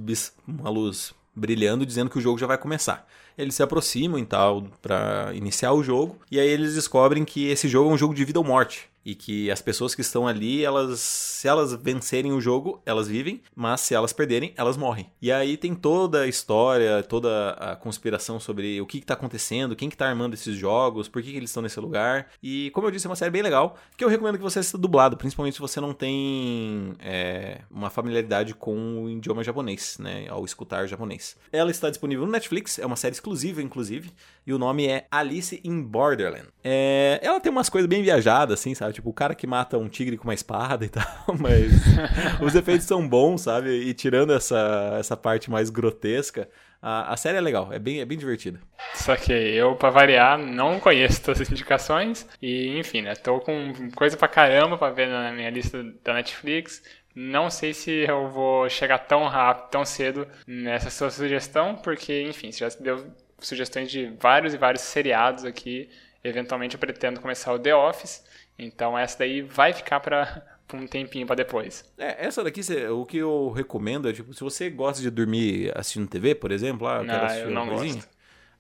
uma 0.47 0.71
luz 0.71 1.13
brilhando 1.35 1.85
dizendo 1.85 2.09
que 2.09 2.19
o 2.19 2.21
jogo 2.21 2.39
já 2.39 2.47
vai 2.47 2.57
começar. 2.57 3.07
Eles 3.37 3.57
se 3.57 3.63
aproximam 3.63 4.19
e 4.21 4.25
tal 4.25 4.63
para 4.81 5.33
iniciar 5.35 5.73
o 5.73 5.83
jogo 5.83 6.17
e 6.31 6.39
aí 6.39 6.49
eles 6.49 6.75
descobrem 6.75 7.25
que 7.25 7.49
esse 7.49 7.67
jogo 7.67 7.91
é 7.91 7.95
um 7.95 7.99
jogo 7.99 8.15
de 8.15 8.25
vida 8.25 8.39
ou 8.39 8.45
morte 8.45 8.89
e 9.05 9.15
que 9.15 9.51
as 9.51 9.61
pessoas 9.61 9.95
que 9.95 10.01
estão 10.01 10.27
ali, 10.27 10.65
elas, 10.65 11.01
se 11.01 11.47
elas 11.47 11.75
vencerem 11.75 12.33
o 12.33 12.41
jogo, 12.41 12.81
elas 12.87 13.07
vivem, 13.07 13.43
mas 13.55 13.83
se 13.83 13.95
elas 13.95 14.13
perderem, 14.13 14.55
elas 14.57 14.77
morrem. 14.77 15.11
E 15.21 15.31
aí 15.31 15.57
tem 15.57 15.75
toda 15.75 16.23
a 16.23 16.27
história, 16.27 17.03
toda 17.03 17.51
a 17.51 17.77
conspiração 17.77 18.41
sobre 18.41 18.81
o 18.81 18.87
que 18.87 18.99
está 18.99 19.15
acontecendo, 19.15 19.77
quem 19.77 19.91
que 19.91 19.97
tá 19.97 20.09
armando 20.09 20.35
esses 20.35 20.57
jogos, 20.57 21.09
por 21.09 21.23
que, 21.23 21.31
que 21.31 21.37
eles 21.37 21.51
estão 21.51 21.63
nesse 21.63 21.79
lugar. 21.79 22.29
E 22.43 22.71
como 22.71 22.87
eu 22.87 22.91
disse, 22.91 23.07
é 23.07 23.11
uma 23.11 23.17
série 23.17 23.31
bem 23.31 23.43
legal, 23.43 23.77
que 23.97 24.05
eu 24.05 24.09
recomendo 24.09 24.37
que 24.37 24.43
você 24.43 24.61
assista 24.61 24.79
dublado, 24.79 25.17
principalmente 25.17 25.55
se 25.55 25.61
você 25.61 25.81
não 25.81 25.93
tem 25.93 26.95
é, 27.01 27.61
uma 27.71 27.91
familiaridade 27.91 28.55
com 28.55 29.05
o 29.05 29.11
idioma 29.11 29.45
japonês, 29.45 29.99
né, 29.99 30.27
ao 30.29 30.45
escutar 30.45 30.87
japonês. 30.87 31.37
Ela 31.53 31.71
está 31.71 31.91
disponível 31.91 32.25
no 32.25 32.33
Netflix, 32.33 32.79
é 32.79 32.87
uma 32.87 32.97
série 32.97 33.15
exclusiva, 33.15 33.63
inclusive, 33.63 34.13
e 34.47 34.53
o 34.53 34.59
nome 34.59 34.87
é 34.87 35.07
Alice 35.11 35.61
in 35.65 35.83
Borderland. 35.83 36.49
É, 36.63 37.21
ela 37.23 37.41
tem 37.41 37.51
umas 37.53 37.69
coisas 37.69 37.89
bem 37.89 38.03
viajadas, 38.03 38.61
assim, 38.61 38.75
sabe? 38.75 38.94
Tipo, 38.95 39.11
o 39.11 39.13
cara 39.13 39.35
que 39.35 39.47
mata 39.47 39.77
um 39.77 39.89
tigre 39.89 40.17
com 40.17 40.25
uma 40.25 40.35
espada 40.35 40.85
e 40.85 40.89
tal, 40.91 41.05
mas 41.39 41.73
os 42.41 42.55
efeitos 42.55 42.87
são 42.87 43.07
bons, 43.07 43.43
sabe? 43.43 43.71
E 43.71 43.93
tirando 43.95 44.33
essa, 44.33 44.97
essa 44.99 45.17
parte 45.17 45.51
mais 45.51 45.71
grotesca, 45.71 46.49
a, 46.81 47.15
a 47.15 47.17
série 47.17 47.39
é 47.39 47.41
legal, 47.41 47.73
é 47.73 47.79
bem, 47.79 48.01
é 48.01 48.05
bem 48.05 48.19
divertida. 48.19 48.61
Só 48.95 49.17
que 49.17 49.33
eu, 49.33 49.75
pra 49.75 49.91
variar, 49.91 50.39
não 50.39 50.79
conheço 50.79 51.23
todas 51.23 51.41
as 51.41 51.51
indicações 51.51 52.27
e, 52.43 52.79
enfim, 52.79 53.03
né? 53.03 53.15
Tô 53.15 53.41
com 53.41 53.73
coisa 53.95 54.17
pra 54.17 54.29
caramba 54.29 54.77
pra 54.77 54.91
ver 54.91 55.09
na 55.09 55.33
minha 55.33 55.51
lista 55.51 55.83
da 56.05 56.13
Netflix. 56.15 56.83
Não 57.15 57.49
sei 57.49 57.73
se 57.73 57.91
eu 57.91 58.29
vou 58.29 58.69
chegar 58.69 58.99
tão 58.99 59.25
rápido, 59.29 59.71
tão 59.71 59.85
cedo 59.85 60.27
nessa 60.47 60.91
sua 60.91 61.11
sugestão, 61.11 61.77
porque, 61.77 62.23
enfim, 62.23 62.53
você 62.53 62.69
já 62.69 62.77
deu 62.79 63.07
sugestões 63.39 63.91
de 63.91 64.13
vários 64.21 64.53
e 64.53 64.59
vários 64.59 64.83
seriados 64.83 65.45
aqui. 65.45 65.89
Eventualmente 66.23 66.75
eu 66.75 66.81
pretendo 66.81 67.21
começar 67.21 67.53
o 67.53 67.59
The 67.59 67.75
Office. 67.75 68.25
Então 68.59 68.97
essa 68.97 69.19
daí 69.19 69.43
vai 69.43 69.73
ficar 69.73 70.01
para 70.01 70.43
um 70.73 70.87
tempinho 70.87 71.27
para 71.27 71.37
depois. 71.37 71.85
É, 71.99 72.27
essa 72.27 72.43
daqui, 72.43 72.61
o 72.91 73.05
que 73.05 73.19
eu 73.19 73.51
recomendo 73.51 74.09
é, 74.09 74.13
tipo, 74.13 74.33
se 74.33 74.41
você 74.41 74.71
gosta 74.71 75.03
de 75.03 75.11
dormir 75.11 75.73
assistindo 75.77 76.09
TV, 76.09 76.35
por 76.35 76.51
exemplo, 76.51 76.87
ah, 76.87 77.03
eu 77.05 77.25
assistir 77.25 77.45
eu 77.45 77.51
não 77.51 77.69
gosto. 77.69 78.09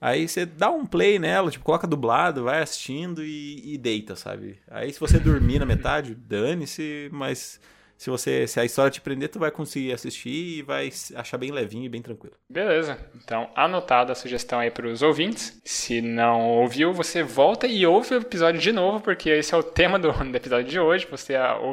Aí 0.00 0.28
você 0.28 0.44
dá 0.44 0.70
um 0.70 0.84
play 0.84 1.18
nela, 1.18 1.50
tipo, 1.50 1.64
coloca 1.64 1.86
dublado, 1.86 2.44
vai 2.44 2.60
assistindo 2.60 3.24
e, 3.24 3.74
e 3.74 3.78
deita, 3.78 4.14
sabe? 4.14 4.58
Aí 4.68 4.92
se 4.92 5.00
você 5.00 5.18
dormir 5.18 5.58
na 5.60 5.64
metade, 5.64 6.14
dane-se, 6.14 7.08
mas 7.10 7.58
se 8.04 8.10
você 8.10 8.46
se 8.46 8.60
a 8.60 8.66
história 8.66 8.90
te 8.90 9.00
prender, 9.00 9.30
tu 9.30 9.38
vai 9.38 9.50
conseguir 9.50 9.90
assistir 9.90 10.58
e 10.58 10.62
vai 10.62 10.92
achar 11.14 11.38
bem 11.38 11.50
levinho 11.50 11.86
e 11.86 11.88
bem 11.88 12.02
tranquilo. 12.02 12.36
Beleza. 12.46 12.98
Então, 13.14 13.50
anotada 13.56 14.12
a 14.12 14.14
sugestão 14.14 14.58
aí 14.58 14.70
para 14.70 14.86
os 14.86 15.00
ouvintes. 15.00 15.58
Se 15.64 16.02
não 16.02 16.50
ouviu, 16.50 16.92
você 16.92 17.22
volta 17.22 17.66
e 17.66 17.86
ouve 17.86 18.14
o 18.14 18.18
episódio 18.18 18.60
de 18.60 18.72
novo, 18.72 19.00
porque 19.00 19.30
esse 19.30 19.54
é 19.54 19.56
o 19.56 19.62
tema 19.62 19.98
do, 19.98 20.12
do 20.22 20.36
episódio 20.36 20.70
de 20.70 20.78
hoje. 20.78 21.08
Você 21.10 21.32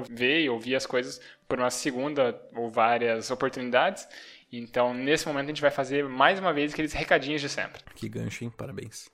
ver 0.09 0.43
e 0.43 0.49
ouvir 0.49 0.73
as 0.73 0.85
coisas 0.85 1.19
por 1.49 1.59
uma 1.59 1.69
segunda 1.69 2.41
ou 2.55 2.69
várias 2.69 3.29
oportunidades. 3.29 4.07
Então, 4.49 4.93
nesse 4.93 5.27
momento, 5.27 5.45
a 5.45 5.47
gente 5.47 5.61
vai 5.61 5.71
fazer 5.71 6.07
mais 6.07 6.39
uma 6.39 6.53
vez 6.53 6.71
aqueles 6.71 6.93
recadinhos 6.93 7.41
de 7.41 7.49
sempre. 7.49 7.81
Que 7.93 8.07
gancho, 8.07 8.45
hein? 8.45 8.53
Parabéns. 8.55 9.11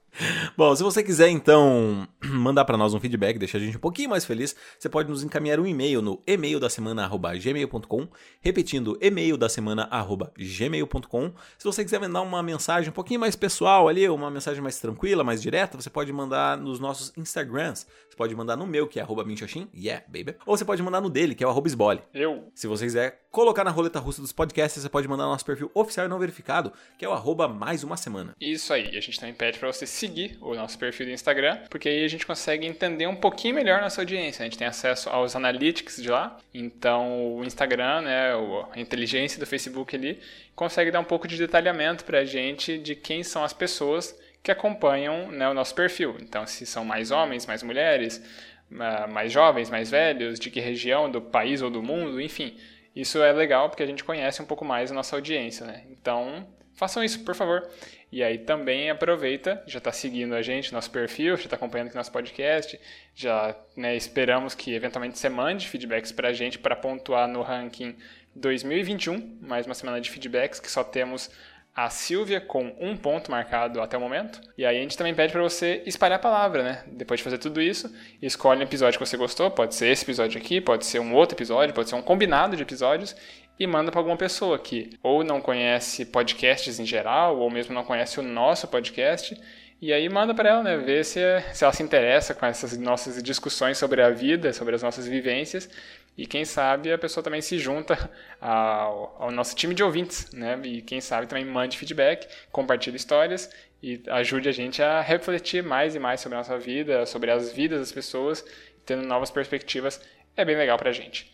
Bom, 0.55 0.75
se 0.75 0.83
você 0.83 1.03
quiser 1.03 1.29
então 1.29 2.07
mandar 2.23 2.65
para 2.65 2.77
nós 2.77 2.93
um 2.93 2.99
feedback, 2.99 3.37
deixar 3.37 3.57
a 3.57 3.61
gente 3.61 3.77
um 3.77 3.79
pouquinho 3.79 4.09
mais 4.09 4.25
feliz, 4.25 4.55
você 4.77 4.89
pode 4.89 5.09
nos 5.09 5.23
encaminhar 5.23 5.59
um 5.59 5.67
e-mail 5.67 6.01
no 6.01 6.21
e-mail 6.25 6.59
da 6.59 6.69
semana@gmail.com, 6.69 8.07
repetindo 8.41 8.97
e-mail 9.01 9.37
da 9.37 9.47
semana@gmail.com. 9.47 11.33
Se 11.57 11.65
você 11.65 11.83
quiser 11.83 11.99
mandar 11.99 12.21
uma 12.21 12.41
mensagem 12.41 12.89
um 12.89 12.93
pouquinho 12.93 13.19
mais 13.19 13.35
pessoal 13.35 13.87
ali, 13.87 14.07
uma 14.09 14.31
mensagem 14.31 14.61
mais 14.61 14.79
tranquila, 14.79 15.23
mais 15.23 15.41
direta, 15.41 15.79
você 15.79 15.89
pode 15.89 16.11
mandar 16.11 16.57
nos 16.57 16.79
nossos 16.79 17.13
Instagrams. 17.17 17.85
Você 18.09 18.15
pode 18.15 18.35
mandar 18.35 18.55
no 18.55 18.65
meu, 18.65 18.87
que 18.87 18.99
é 18.99 19.05
@minchoshin, 19.25 19.69
yeah, 19.75 20.03
baby. 20.07 20.35
Ou 20.45 20.57
você 20.57 20.65
pode 20.65 20.81
mandar 20.81 21.01
no 21.01 21.09
dele, 21.09 21.35
que 21.35 21.43
é 21.43 21.47
o 21.47 21.67
@sbole. 21.67 22.01
Eu. 22.13 22.51
Se 22.55 22.67
você 22.67 22.85
quiser 22.85 23.27
colocar 23.29 23.63
na 23.63 23.69
roleta 23.69 23.99
russa 23.99 24.21
dos 24.21 24.31
podcasts, 24.31 24.81
você 24.81 24.89
pode 24.89 25.07
mandar 25.07 25.25
no 25.25 25.31
nosso 25.31 25.45
perfil 25.45 25.69
oficial 25.73 26.07
e 26.07 26.09
não 26.09 26.17
verificado, 26.17 26.73
que 26.97 27.05
é 27.05 27.09
o 27.09 27.13
arroba 27.13 27.47
mais 27.47 27.83
uma 27.83 27.95
semana. 27.95 28.35
Isso 28.41 28.73
aí. 28.73 28.97
A 28.97 29.01
gente 29.01 29.19
também 29.19 29.35
pede 29.35 29.59
para 29.59 29.71
você 29.71 29.85
seguir 30.07 30.37
o 30.41 30.55
nosso 30.55 30.79
perfil 30.79 31.05
do 31.05 31.11
Instagram, 31.11 31.57
porque 31.69 31.89
aí 31.89 32.03
a 32.03 32.07
gente 32.07 32.25
consegue 32.25 32.65
entender 32.65 33.07
um 33.07 33.15
pouquinho 33.15 33.55
melhor 33.55 33.81
nossa 33.81 34.01
audiência. 34.01 34.43
A 34.43 34.45
gente 34.45 34.57
tem 34.57 34.67
acesso 34.67 35.09
aos 35.09 35.35
analytics 35.35 36.01
de 36.01 36.09
lá, 36.09 36.37
então 36.53 37.35
o 37.35 37.43
Instagram, 37.43 38.01
né, 38.01 38.31
a 38.71 38.79
inteligência 38.79 39.39
do 39.39 39.45
Facebook 39.45 39.95
ali, 39.95 40.19
consegue 40.55 40.91
dar 40.91 40.99
um 40.99 41.03
pouco 41.03 41.27
de 41.27 41.37
detalhamento 41.37 42.05
para 42.05 42.19
a 42.19 42.25
gente 42.25 42.77
de 42.77 42.95
quem 42.95 43.23
são 43.23 43.43
as 43.43 43.53
pessoas 43.53 44.17
que 44.41 44.51
acompanham 44.51 45.31
né, 45.31 45.47
o 45.49 45.53
nosso 45.53 45.75
perfil. 45.75 46.15
Então, 46.21 46.47
se 46.47 46.65
são 46.65 46.85
mais 46.85 47.11
homens, 47.11 47.45
mais 47.45 47.61
mulheres, 47.61 48.23
mais 48.69 49.31
jovens, 49.31 49.69
mais 49.69 49.91
velhos, 49.91 50.39
de 50.39 50.49
que 50.49 50.59
região 50.59 51.09
do 51.09 51.21
país 51.21 51.61
ou 51.61 51.69
do 51.69 51.81
mundo, 51.83 52.19
enfim. 52.21 52.57
Isso 52.95 53.21
é 53.21 53.31
legal 53.31 53.69
porque 53.69 53.83
a 53.83 53.85
gente 53.85 54.03
conhece 54.03 54.41
um 54.41 54.45
pouco 54.45 54.65
mais 54.65 54.91
a 54.91 54.95
nossa 54.95 55.15
audiência, 55.15 55.65
né? 55.65 55.83
Então, 55.91 56.47
façam 56.77 57.03
isso, 57.03 57.25
por 57.25 57.35
favor. 57.35 57.67
E 58.09 58.23
aí 58.23 58.37
também 58.37 58.89
aproveita, 58.89 59.61
já 59.67 59.79
está 59.79 59.91
seguindo 59.91 60.33
a 60.33 60.41
gente, 60.41 60.71
nosso 60.71 60.89
perfil, 60.89 61.35
já 61.35 61.43
está 61.43 61.57
acompanhando 61.57 61.87
aqui 61.87 61.97
nosso 61.97 62.11
podcast, 62.11 62.79
já 63.13 63.53
né, 63.75 63.97
esperamos 63.97 64.55
que 64.55 64.73
eventualmente 64.73 65.17
você 65.17 65.27
mande 65.27 65.67
feedbacks 65.67 66.13
para 66.13 66.29
a 66.29 66.33
gente 66.33 66.57
para 66.57 66.75
pontuar 66.75 67.27
no 67.27 67.41
ranking 67.41 67.97
2021, 68.33 69.39
mais 69.41 69.65
uma 69.65 69.75
semana 69.75 69.99
de 69.99 70.09
feedbacks 70.09 70.59
que 70.59 70.71
só 70.71 70.83
temos 70.83 71.29
a 71.75 71.91
Silvia 71.91 72.41
com 72.41 72.75
um 72.79 72.97
ponto 72.97 73.29
marcado 73.29 73.81
até 73.81 73.95
o 73.95 74.01
momento. 74.01 74.41
E 74.57 74.65
aí 74.65 74.77
a 74.77 74.81
gente 74.81 74.97
também 74.97 75.13
pede 75.13 75.31
para 75.31 75.43
você 75.43 75.83
espalhar 75.85 76.17
a 76.17 76.21
palavra, 76.21 76.63
né? 76.63 76.83
Depois 76.87 77.19
de 77.19 77.23
fazer 77.23 77.37
tudo 77.37 77.61
isso, 77.61 77.93
escolhe 78.19 78.59
um 78.59 78.63
episódio 78.63 78.97
que 78.97 79.05
você 79.05 79.15
gostou, 79.15 79.51
pode 79.51 79.75
ser 79.75 79.89
esse 79.89 80.03
episódio 80.03 80.41
aqui, 80.41 80.59
pode 80.59 80.87
ser 80.87 80.99
um 80.99 81.13
outro 81.13 81.35
episódio, 81.35 81.75
pode 81.75 81.89
ser 81.89 81.95
um 81.95 82.01
combinado 82.01 82.55
de 82.55 82.63
episódios 82.63 83.15
e 83.59 83.65
manda 83.65 83.91
para 83.91 83.99
alguma 83.99 84.17
pessoa 84.17 84.59
que 84.59 84.97
ou 85.01 85.23
não 85.23 85.41
conhece 85.41 86.05
podcasts 86.05 86.79
em 86.79 86.85
geral, 86.85 87.37
ou 87.37 87.49
mesmo 87.49 87.73
não 87.73 87.83
conhece 87.83 88.19
o 88.19 88.23
nosso 88.23 88.67
podcast, 88.67 89.39
e 89.81 89.93
aí 89.93 90.09
manda 90.09 90.33
para 90.33 90.49
ela, 90.49 90.63
né, 90.63 90.77
ver 90.77 91.05
se, 91.05 91.19
se 91.53 91.63
ela 91.63 91.73
se 91.73 91.83
interessa 91.83 92.33
com 92.33 92.45
essas 92.45 92.77
nossas 92.77 93.21
discussões 93.21 93.77
sobre 93.77 94.01
a 94.01 94.09
vida, 94.09 94.51
sobre 94.51 94.75
as 94.75 94.81
nossas 94.81 95.07
vivências, 95.07 95.69
e 96.17 96.25
quem 96.25 96.45
sabe 96.45 96.91
a 96.91 96.97
pessoa 96.97 97.23
também 97.23 97.41
se 97.41 97.59
junta 97.59 98.09
ao, 98.41 99.15
ao 99.19 99.31
nosso 99.31 99.55
time 99.55 99.75
de 99.75 99.83
ouvintes, 99.83 100.31
né, 100.31 100.59
e 100.63 100.81
quem 100.81 100.99
sabe 100.99 101.27
também 101.27 101.45
mande 101.45 101.77
feedback, 101.77 102.27
compartilhe 102.51 102.97
histórias 102.97 103.49
e 103.81 104.01
ajude 104.07 104.49
a 104.49 104.51
gente 104.51 104.81
a 104.81 105.01
refletir 105.01 105.61
mais 105.61 105.93
e 105.93 105.99
mais 105.99 106.21
sobre 106.21 106.35
a 106.35 106.39
nossa 106.39 106.57
vida, 106.57 107.05
sobre 107.05 107.29
as 107.29 107.51
vidas 107.51 107.79
das 107.79 107.91
pessoas, 107.91 108.43
tendo 108.83 109.03
novas 109.03 109.29
perspectivas, 109.29 110.01
é 110.35 110.43
bem 110.43 110.55
legal 110.55 110.77
pra 110.77 110.91
gente. 110.91 111.31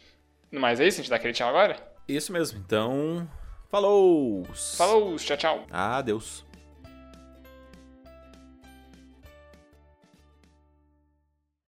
No 0.52 0.60
mais 0.60 0.82
é 0.82 0.88
isso, 0.88 1.00
a 1.00 1.04
gente 1.04 1.10
dá 1.10 1.16
aquele 1.16 1.34
tchau 1.34 1.48
agora? 1.48 1.93
Isso 2.08 2.32
mesmo. 2.32 2.60
Então, 2.60 3.28
falou! 3.70 4.46
Falou, 4.78 5.16
tchau, 5.18 5.38
tchau. 5.38 5.66
Adeus. 5.72 6.46